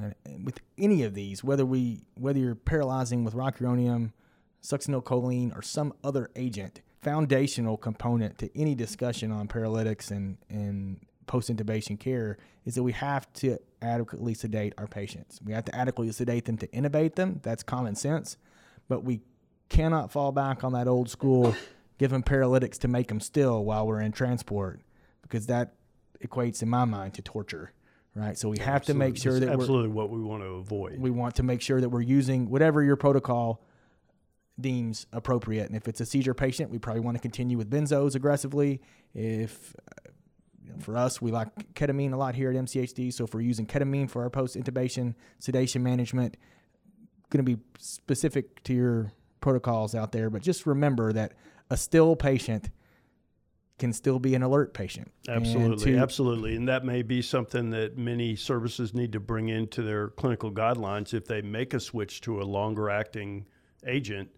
Uh, 0.01 0.12
with 0.43 0.62
any 0.77 1.03
of 1.03 1.13
these, 1.13 1.43
whether 1.43 1.65
we 1.65 1.99
whether 2.15 2.39
you're 2.39 2.55
paralyzing 2.55 3.25
with 3.25 3.34
rocuronium, 3.34 4.13
succinylcholine, 4.63 5.53
or 5.53 5.62
some 5.62 5.93
other 6.01 6.29
agent, 6.38 6.79
foundational 7.01 7.75
component 7.75 8.38
to 8.38 8.49
any 8.57 8.73
discussion 8.73 9.34
on 9.34 9.49
paralytics 9.49 10.10
and, 10.10 10.38
and 10.49 11.01
post 11.27 11.53
intubation 11.53 11.99
care 11.99 12.38
is 12.65 12.75
that 12.75 12.84
we 12.84 12.91
have 12.91 13.31
to 13.34 13.57
adequately 13.81 14.34
sedate 14.34 14.73
our 14.77 14.88
patients. 14.88 15.39
We 15.43 15.53
have 15.53 15.65
to 15.65 15.75
adequately 15.75 16.13
sedate 16.13 16.45
them 16.45 16.57
to 16.60 16.67
intubate 16.67 17.15
them. 17.15 17.39
That's 17.43 17.63
common 17.63 17.95
sense. 17.95 18.38
But 18.88 19.03
we 19.03 19.21
cannot 19.69 20.12
fall 20.12 20.31
back 20.31 20.63
on 20.63 20.73
that 20.73 20.88
old 20.88 21.10
school, 21.10 21.55
give 21.97 22.12
them 22.12 22.21
paralytics 22.21 22.77
to 22.79 22.88
make 22.88 23.07
them 23.07 23.19
still 23.19 23.63
while 23.63 23.88
we're 23.88 24.01
in 24.01 24.12
transport, 24.12 24.81
because 25.32 25.48
that 25.48 25.76
equates, 26.24 26.62
in 26.62 26.70
my 26.70 26.86
mind, 26.86 27.13
to 27.15 27.22
torture. 27.22 27.72
Right. 28.13 28.38
So 28.38 28.50
we 28.50 28.60
have 28.60 28.84
to 28.86 28.94
make 28.94 29.15
sure 29.15 29.39
that 29.39 29.48
we're, 29.48 29.54
absolutely 29.54 29.89
what 29.89 30.10
we 30.10 30.22
want 30.22 30.44
to 30.44 30.48
avoid. 30.48 31.00
we 31.00 31.10
want 31.10 31.36
to 31.36 31.44
make 31.44 31.62
sure 31.62 31.80
that 31.80 31.88
we're 31.88 32.02
using 32.02 32.50
whatever 32.50 32.84
your 32.84 32.98
protocol 32.98 33.63
deems 34.60 35.06
appropriate. 35.13 35.67
And 35.67 35.78
if 35.78 35.88
it's 35.88 36.02
a 36.02 36.06
seizure 36.06 36.34
patient, 36.34 36.70
we 36.70 36.78
probably 36.78 37.00
want 37.00 37.15
to 37.15 37.22
continue 37.22 37.58
with 37.58 37.70
benzos 37.70 38.13
aggressively. 38.13 38.82
If 39.13 39.74
uh, 39.80 40.10
you 40.62 40.74
know, 40.74 40.80
for 40.80 40.98
us, 40.98 41.22
we 41.22 41.32
like 41.32 41.74
ketamine 41.74 42.12
a 42.12 42.17
lot 42.17 42.36
here 42.36 42.52
at 42.52 42.58
MCHD. 42.58 43.13
So 43.13 43.24
if 43.24 43.34
we're 43.34 43.41
using 43.41 43.65
ketamine 43.65 44.10
for 44.10 44.24
our 44.24 44.30
post 44.30 44.58
intubation 44.58 45.15
sedation 45.39 45.82
management, 45.82 46.36
going 47.30 47.46
to 47.46 47.56
be 47.56 47.62
specific 47.80 48.62
to 48.63 48.74
your 48.74 49.13
protocols 49.39 49.96
out 49.96 50.12
there. 50.12 50.30
But 50.30 50.41
just 50.41 50.65
remember 50.65 51.13
that 51.13 51.32
a 51.70 51.78
still 51.78 52.17
patient 52.17 52.70
can 53.82 53.91
still 53.91 54.20
be 54.20 54.36
an 54.36 54.44
alert 54.44 54.74
patient. 54.74 55.12
And 55.28 55.36
Absolutely, 55.38 55.94
to- 55.94 55.98
absolutely. 55.98 56.56
And 56.56 56.70
that 56.70 56.86
may 56.86 57.02
be 57.02 57.22
something 57.22 57.72
that 57.72 57.98
many 57.98 58.36
services 58.36 58.94
need 58.94 59.12
to 59.13 59.20
bring 59.20 59.50
into 59.50 59.82
their 59.82 60.10
clinical 60.10 60.52
guidelines 60.52 61.13
if 61.13 61.26
they 61.26 61.41
make 61.41 61.74
a 61.74 61.80
switch 61.80 62.22
to 62.22 62.39
a 62.41 62.44
longer 62.44 62.89
acting 62.89 63.48
agent 63.86 64.30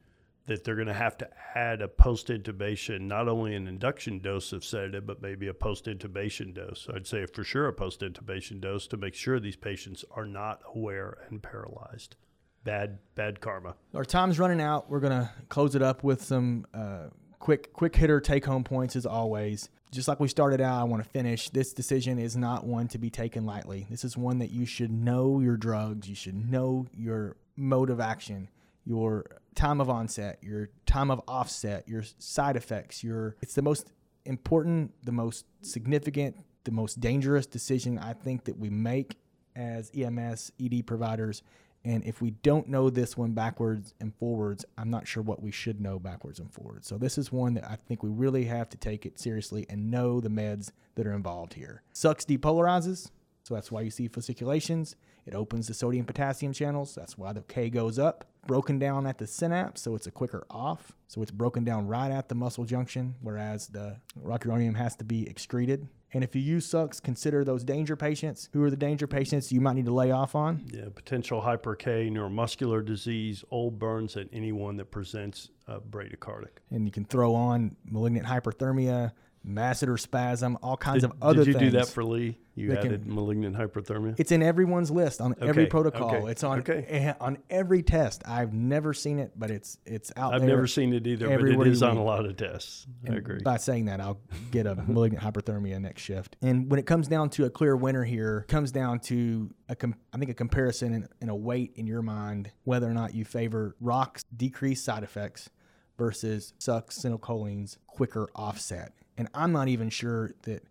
that 0.45 0.63
they're 0.63 0.75
going 0.75 0.87
to 0.87 0.93
have 0.93 1.17
to 1.17 1.29
add 1.55 1.81
a 1.81 1.87
post 1.87 2.27
intubation, 2.27 3.01
not 3.01 3.27
only 3.27 3.55
an 3.55 3.67
induction 3.67 4.19
dose 4.19 4.51
of 4.53 4.63
sedative, 4.63 5.05
but 5.05 5.21
maybe 5.21 5.47
a 5.47 5.53
post 5.53 5.85
intubation 5.85 6.53
dose. 6.53 6.87
I'd 6.93 7.07
say 7.07 7.25
for 7.25 7.43
sure 7.43 7.67
a 7.67 7.73
post 7.73 8.01
intubation 8.01 8.59
dose 8.59 8.87
to 8.87 8.97
make 8.97 9.13
sure 9.13 9.39
these 9.39 9.55
patients 9.55 10.03
are 10.11 10.25
not 10.25 10.61
aware 10.73 11.17
and 11.29 11.41
paralyzed. 11.43 12.15
Bad, 12.63 12.99
bad 13.15 13.41
karma. 13.41 13.75
Our 13.93 14.05
time's 14.05 14.39
running 14.39 14.61
out. 14.61 14.89
We're 14.89 15.01
gonna 15.01 15.31
close 15.49 15.75
it 15.75 15.81
up 15.81 16.01
with 16.01 16.23
some 16.23 16.65
uh, 16.73 17.07
quick 17.43 17.73
quick 17.73 17.93
hitter 17.93 18.21
take 18.21 18.45
home 18.45 18.63
points 18.63 18.95
as 18.95 19.05
always. 19.05 19.67
Just 19.91 20.07
like 20.07 20.21
we 20.21 20.29
started 20.29 20.61
out, 20.61 20.79
I 20.79 20.85
want 20.85 21.03
to 21.03 21.09
finish. 21.09 21.49
This 21.49 21.73
decision 21.73 22.17
is 22.17 22.37
not 22.37 22.65
one 22.65 22.87
to 22.87 22.97
be 22.97 23.09
taken 23.09 23.45
lightly. 23.45 23.85
This 23.89 24.05
is 24.05 24.15
one 24.15 24.39
that 24.39 24.51
you 24.51 24.65
should 24.65 24.91
know 24.91 25.41
your 25.41 25.57
drugs. 25.57 26.07
You 26.07 26.15
should 26.15 26.49
know 26.49 26.87
your 26.93 27.35
mode 27.57 27.89
of 27.89 27.99
action, 27.99 28.49
your 28.85 29.25
time 29.55 29.81
of 29.81 29.89
onset, 29.89 30.39
your 30.41 30.69
time 30.85 31.11
of 31.11 31.21
offset, 31.27 31.85
your 31.85 32.03
side 32.17 32.55
effects. 32.55 33.03
Your 33.03 33.35
it's 33.41 33.55
the 33.55 33.61
most 33.61 33.91
important, 34.23 34.93
the 35.03 35.11
most 35.11 35.45
significant, 35.61 36.37
the 36.63 36.71
most 36.71 37.01
dangerous 37.01 37.45
decision 37.45 37.99
I 37.99 38.13
think 38.13 38.45
that 38.45 38.57
we 38.57 38.69
make 38.69 39.17
as 39.53 39.91
EMS 39.93 40.53
ED 40.63 40.87
providers. 40.87 41.43
And 41.85 42.03
if 42.05 42.21
we 42.21 42.31
don't 42.31 42.69
know 42.69 42.89
this 42.89 43.17
one 43.17 43.33
backwards 43.33 43.93
and 43.99 44.15
forwards, 44.15 44.63
I'm 44.77 44.89
not 44.89 45.07
sure 45.07 45.21
what 45.21 45.41
we 45.41 45.51
should 45.51 45.81
know 45.81 45.99
backwards 45.99 46.39
and 46.39 46.51
forwards. 46.51 46.87
So 46.87 46.97
this 46.97 47.17
is 47.17 47.31
one 47.31 47.55
that 47.55 47.69
I 47.69 47.75
think 47.75 48.03
we 48.03 48.09
really 48.09 48.45
have 48.45 48.69
to 48.69 48.77
take 48.77 49.05
it 49.05 49.19
seriously 49.19 49.65
and 49.69 49.91
know 49.91 50.21
the 50.21 50.29
meds 50.29 50.71
that 50.95 51.05
are 51.05 51.13
involved 51.13 51.55
here. 51.55 51.81
Sucks 51.91 52.23
depolarizes, 52.23 53.11
so 53.43 53.53
that's 53.53 53.71
why 53.71 53.81
you 53.81 53.91
see 53.91 54.07
fasciculations. 54.07 54.95
It 55.25 55.35
opens 55.35 55.67
the 55.67 55.73
sodium 55.73 56.05
potassium 56.05 56.53
channels. 56.53 56.95
That's 56.95 57.17
why 57.17 57.33
the 57.33 57.41
K 57.41 57.69
goes 57.69 57.99
up. 57.99 58.25
Broken 58.47 58.79
down 58.79 59.05
at 59.07 59.17
the 59.17 59.27
synapse, 59.27 59.81
so 59.81 59.95
it's 59.95 60.07
a 60.07 60.11
quicker 60.11 60.45
off. 60.49 60.93
So 61.07 61.21
it's 61.21 61.31
broken 61.31 61.63
down 61.63 61.87
right 61.87 62.11
at 62.11 62.29
the 62.29 62.35
muscle 62.35 62.65
junction, 62.65 63.15
whereas 63.21 63.67
the 63.67 63.97
rocuronium 64.21 64.75
has 64.75 64.95
to 64.97 65.05
be 65.05 65.27
excreted. 65.29 65.87
And 66.13 66.23
if 66.23 66.35
you 66.35 66.41
use 66.41 66.65
sucks, 66.65 66.99
consider 66.99 67.43
those 67.43 67.63
danger 67.63 67.95
patients. 67.95 68.49
Who 68.53 68.63
are 68.63 68.69
the 68.69 68.77
danger 68.77 69.07
patients 69.07 69.51
you 69.51 69.59
might 69.59 69.73
need 69.73 69.85
to 69.85 69.93
lay 69.93 70.11
off 70.11 70.35
on? 70.35 70.63
Yeah, 70.71 70.85
potential 70.93 71.41
hyper 71.41 71.75
K, 71.75 72.09
neuromuscular 72.09 72.85
disease, 72.85 73.43
old 73.49 73.79
burns, 73.79 74.15
and 74.15 74.29
anyone 74.31 74.77
that 74.77 74.91
presents 74.91 75.49
uh, 75.67 75.79
bradycardic. 75.79 76.59
and 76.71 76.85
you 76.85 76.91
can 76.91 77.05
throw 77.05 77.33
on 77.33 77.75
malignant 77.85 78.27
hyperthermia, 78.27 79.11
masseter 79.47 79.99
spasm, 79.99 80.57
all 80.63 80.77
kinds 80.77 81.03
of 81.03 81.11
other 81.21 81.39
did 81.43 81.47
you 81.47 81.53
things. 81.53 81.71
do 81.73 81.77
that 81.79 81.87
for 81.87 82.03
Lee? 82.03 82.37
You 82.55 82.67
that 82.69 82.81
can- 82.81 82.87
added 82.93 83.07
malignant 83.07 83.55
hyperthermia. 83.57 84.13
it's 84.19 84.31
in 84.31 84.43
everyone's 84.43 84.91
list 84.91 85.19
on 85.19 85.33
every 85.41 85.65
protocol. 85.65 86.13
okay, 86.15 86.29
It's 86.31 86.43
on 86.43 86.59
okay. 86.59 86.85
eh, 86.87 87.13
on 87.19 87.39
every 87.49 87.81
test. 87.81 88.21
I've 88.27 88.53
never 88.53 88.93
seen 88.93 89.17
it, 89.17 89.31
but 89.35 89.49
it's 89.49 89.79
it's 89.85 90.11
out 90.15 90.29
there. 90.29 90.35
I've 90.35 90.41
there. 90.41 90.49
never 90.51 90.67
seen 90.67 90.93
it 90.93 91.07
either, 91.07 91.27
but 91.27 91.47
it 91.65 91.67
is 91.67 91.81
on 91.81 91.97
a 91.97 92.03
lot 92.03 92.25
of 92.27 92.37
tests. 92.37 92.85
I 93.03 93.07
And 93.07 93.17
agree. 93.17 93.39
By 93.43 93.57
saying 93.57 93.85
that, 93.85 93.99
I'll 93.99 94.19
get 94.51 94.67
a 94.67 94.75
malignant 94.75 95.23
hyperthermia 95.23 95.81
next 95.81 96.03
shift. 96.03 96.35
And 96.43 96.69
when 96.69 96.79
it 96.79 96.85
comes 96.85 97.07
down 97.07 97.31
to 97.31 97.45
a 97.45 97.49
clear 97.49 97.75
winner 97.75 98.03
here, 98.03 98.45
it 98.47 98.51
comes 98.51 98.71
down 98.71 98.99
to 99.01 99.49
a 99.67 99.75
com- 99.75 99.95
I 100.13 100.17
think 100.19 100.29
a 100.29 100.35
comparison 100.35 100.93
and, 100.93 101.07
and 101.21 101.31
a 101.31 101.35
weight 101.35 101.71
in 101.75 101.87
your 101.87 102.03
mind 102.03 102.51
whether 102.65 102.87
or 102.87 102.93
not 102.93 103.15
you 103.15 103.25
favor 103.25 103.75
rocks 103.81 104.23
decreased 104.35 104.85
side 104.85 105.01
effects 105.03 105.49
versus 105.97 106.53
succinylcholine's 106.59 107.77
quicker 107.87 108.29
offset. 108.35 108.93
And 109.17 109.27
I'm 109.33 109.51
not 109.51 109.67
even 109.67 109.89
sure 109.89 110.31
that 110.43 110.63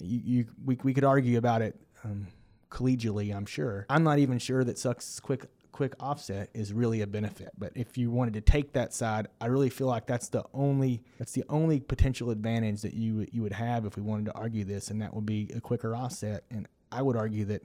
you, 0.00 0.20
you 0.24 0.46
we, 0.64 0.78
we 0.82 0.94
could 0.94 1.04
argue 1.04 1.38
about 1.38 1.62
it 1.62 1.78
um, 2.04 2.26
collegially. 2.70 3.34
I'm 3.34 3.46
sure. 3.46 3.86
I'm 3.88 4.02
not 4.02 4.18
even 4.18 4.38
sure 4.38 4.64
that 4.64 4.78
sucks 4.78 5.20
quick 5.20 5.46
quick 5.72 5.94
offset 5.98 6.50
is 6.52 6.72
really 6.74 7.00
a 7.00 7.06
benefit. 7.06 7.50
But 7.56 7.72
if 7.74 7.96
you 7.96 8.10
wanted 8.10 8.34
to 8.34 8.42
take 8.42 8.72
that 8.74 8.92
side, 8.92 9.28
I 9.40 9.46
really 9.46 9.70
feel 9.70 9.86
like 9.86 10.06
that's 10.06 10.28
the 10.28 10.44
only 10.52 11.02
that's 11.18 11.32
the 11.32 11.44
only 11.48 11.80
potential 11.80 12.30
advantage 12.30 12.82
that 12.82 12.94
you 12.94 13.26
you 13.32 13.42
would 13.42 13.52
have 13.52 13.86
if 13.86 13.96
we 13.96 14.02
wanted 14.02 14.26
to 14.26 14.32
argue 14.34 14.64
this, 14.64 14.90
and 14.90 15.00
that 15.02 15.14
would 15.14 15.26
be 15.26 15.50
a 15.54 15.60
quicker 15.60 15.94
offset. 15.94 16.44
And 16.50 16.68
I 16.92 17.02
would 17.02 17.16
argue 17.16 17.44
that 17.46 17.62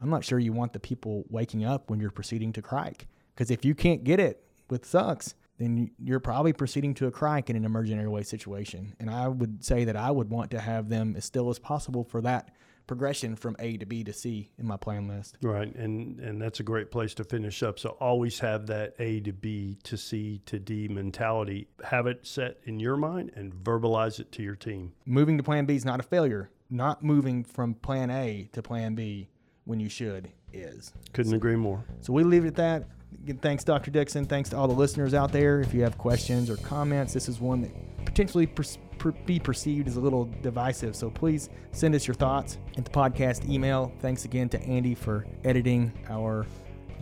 I'm 0.00 0.10
not 0.10 0.24
sure 0.24 0.38
you 0.38 0.52
want 0.52 0.72
the 0.72 0.80
people 0.80 1.24
waking 1.28 1.64
up 1.64 1.90
when 1.90 2.00
you're 2.00 2.10
proceeding 2.10 2.52
to 2.54 2.62
crike, 2.62 3.06
because 3.34 3.50
if 3.50 3.64
you 3.64 3.74
can't 3.74 4.04
get 4.04 4.20
it 4.20 4.42
with 4.70 4.86
sucks, 4.86 5.34
then 5.60 5.90
you're 6.02 6.20
probably 6.20 6.54
proceeding 6.54 6.94
to 6.94 7.06
a 7.06 7.10
crike 7.10 7.50
in 7.50 7.56
an 7.56 7.66
emergent 7.66 8.00
airway 8.00 8.22
situation. 8.22 8.94
And 8.98 9.10
I 9.10 9.28
would 9.28 9.62
say 9.62 9.84
that 9.84 9.94
I 9.94 10.10
would 10.10 10.30
want 10.30 10.50
to 10.52 10.60
have 10.60 10.88
them 10.88 11.14
as 11.16 11.26
still 11.26 11.50
as 11.50 11.58
possible 11.58 12.02
for 12.02 12.22
that 12.22 12.50
progression 12.86 13.36
from 13.36 13.54
A 13.58 13.76
to 13.76 13.84
B 13.84 14.02
to 14.02 14.12
C 14.12 14.50
in 14.58 14.66
my 14.66 14.78
plan 14.78 15.06
list. 15.06 15.36
Right, 15.42 15.72
and 15.76 16.18
and 16.18 16.40
that's 16.40 16.60
a 16.60 16.62
great 16.62 16.90
place 16.90 17.12
to 17.14 17.24
finish 17.24 17.62
up. 17.62 17.78
So 17.78 17.90
always 18.00 18.38
have 18.40 18.66
that 18.68 18.94
A 18.98 19.20
to 19.20 19.32
B 19.32 19.76
to 19.84 19.98
C 19.98 20.40
to 20.46 20.58
D 20.58 20.88
mentality. 20.88 21.68
Have 21.84 22.06
it 22.06 22.26
set 22.26 22.56
in 22.64 22.80
your 22.80 22.96
mind 22.96 23.32
and 23.36 23.52
verbalize 23.52 24.18
it 24.18 24.32
to 24.32 24.42
your 24.42 24.56
team. 24.56 24.94
Moving 25.04 25.36
to 25.36 25.44
plan 25.44 25.66
B 25.66 25.76
is 25.76 25.84
not 25.84 26.00
a 26.00 26.02
failure. 26.02 26.50
Not 26.70 27.04
moving 27.04 27.44
from 27.44 27.74
plan 27.74 28.10
A 28.10 28.48
to 28.54 28.62
plan 28.62 28.94
B 28.94 29.28
when 29.64 29.78
you 29.78 29.90
should 29.90 30.30
is. 30.52 30.92
Couldn't 31.12 31.34
agree 31.34 31.56
more. 31.56 31.84
So 32.00 32.14
we 32.14 32.24
leave 32.24 32.44
it 32.44 32.48
at 32.48 32.56
that. 32.56 32.84
Again, 33.22 33.38
thanks, 33.38 33.64
Dr. 33.64 33.90
Dixon. 33.90 34.24
Thanks 34.24 34.48
to 34.50 34.56
all 34.56 34.68
the 34.68 34.74
listeners 34.74 35.14
out 35.14 35.32
there. 35.32 35.60
If 35.60 35.74
you 35.74 35.82
have 35.82 35.98
questions 35.98 36.48
or 36.48 36.56
comments, 36.58 37.12
this 37.12 37.28
is 37.28 37.40
one 37.40 37.62
that 37.62 38.04
potentially 38.04 38.46
per- 38.46 39.12
be 39.26 39.38
perceived 39.38 39.88
as 39.88 39.96
a 39.96 40.00
little 40.00 40.24
divisive. 40.42 40.96
So 40.96 41.10
please 41.10 41.48
send 41.72 41.94
us 41.94 42.06
your 42.06 42.14
thoughts 42.14 42.58
at 42.78 42.84
the 42.84 42.90
podcast 42.90 43.48
email. 43.48 43.92
Thanks 44.00 44.24
again 44.24 44.48
to 44.50 44.62
Andy 44.62 44.94
for 44.94 45.26
editing 45.44 45.92
our 46.08 46.46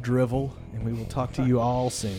drivel, 0.01 0.57
and 0.73 0.85
we 0.85 0.93
will 0.93 1.07
talk 1.07 1.33
to 1.35 1.43
you 1.45 1.61
all 1.61 1.91
soon. 1.91 2.19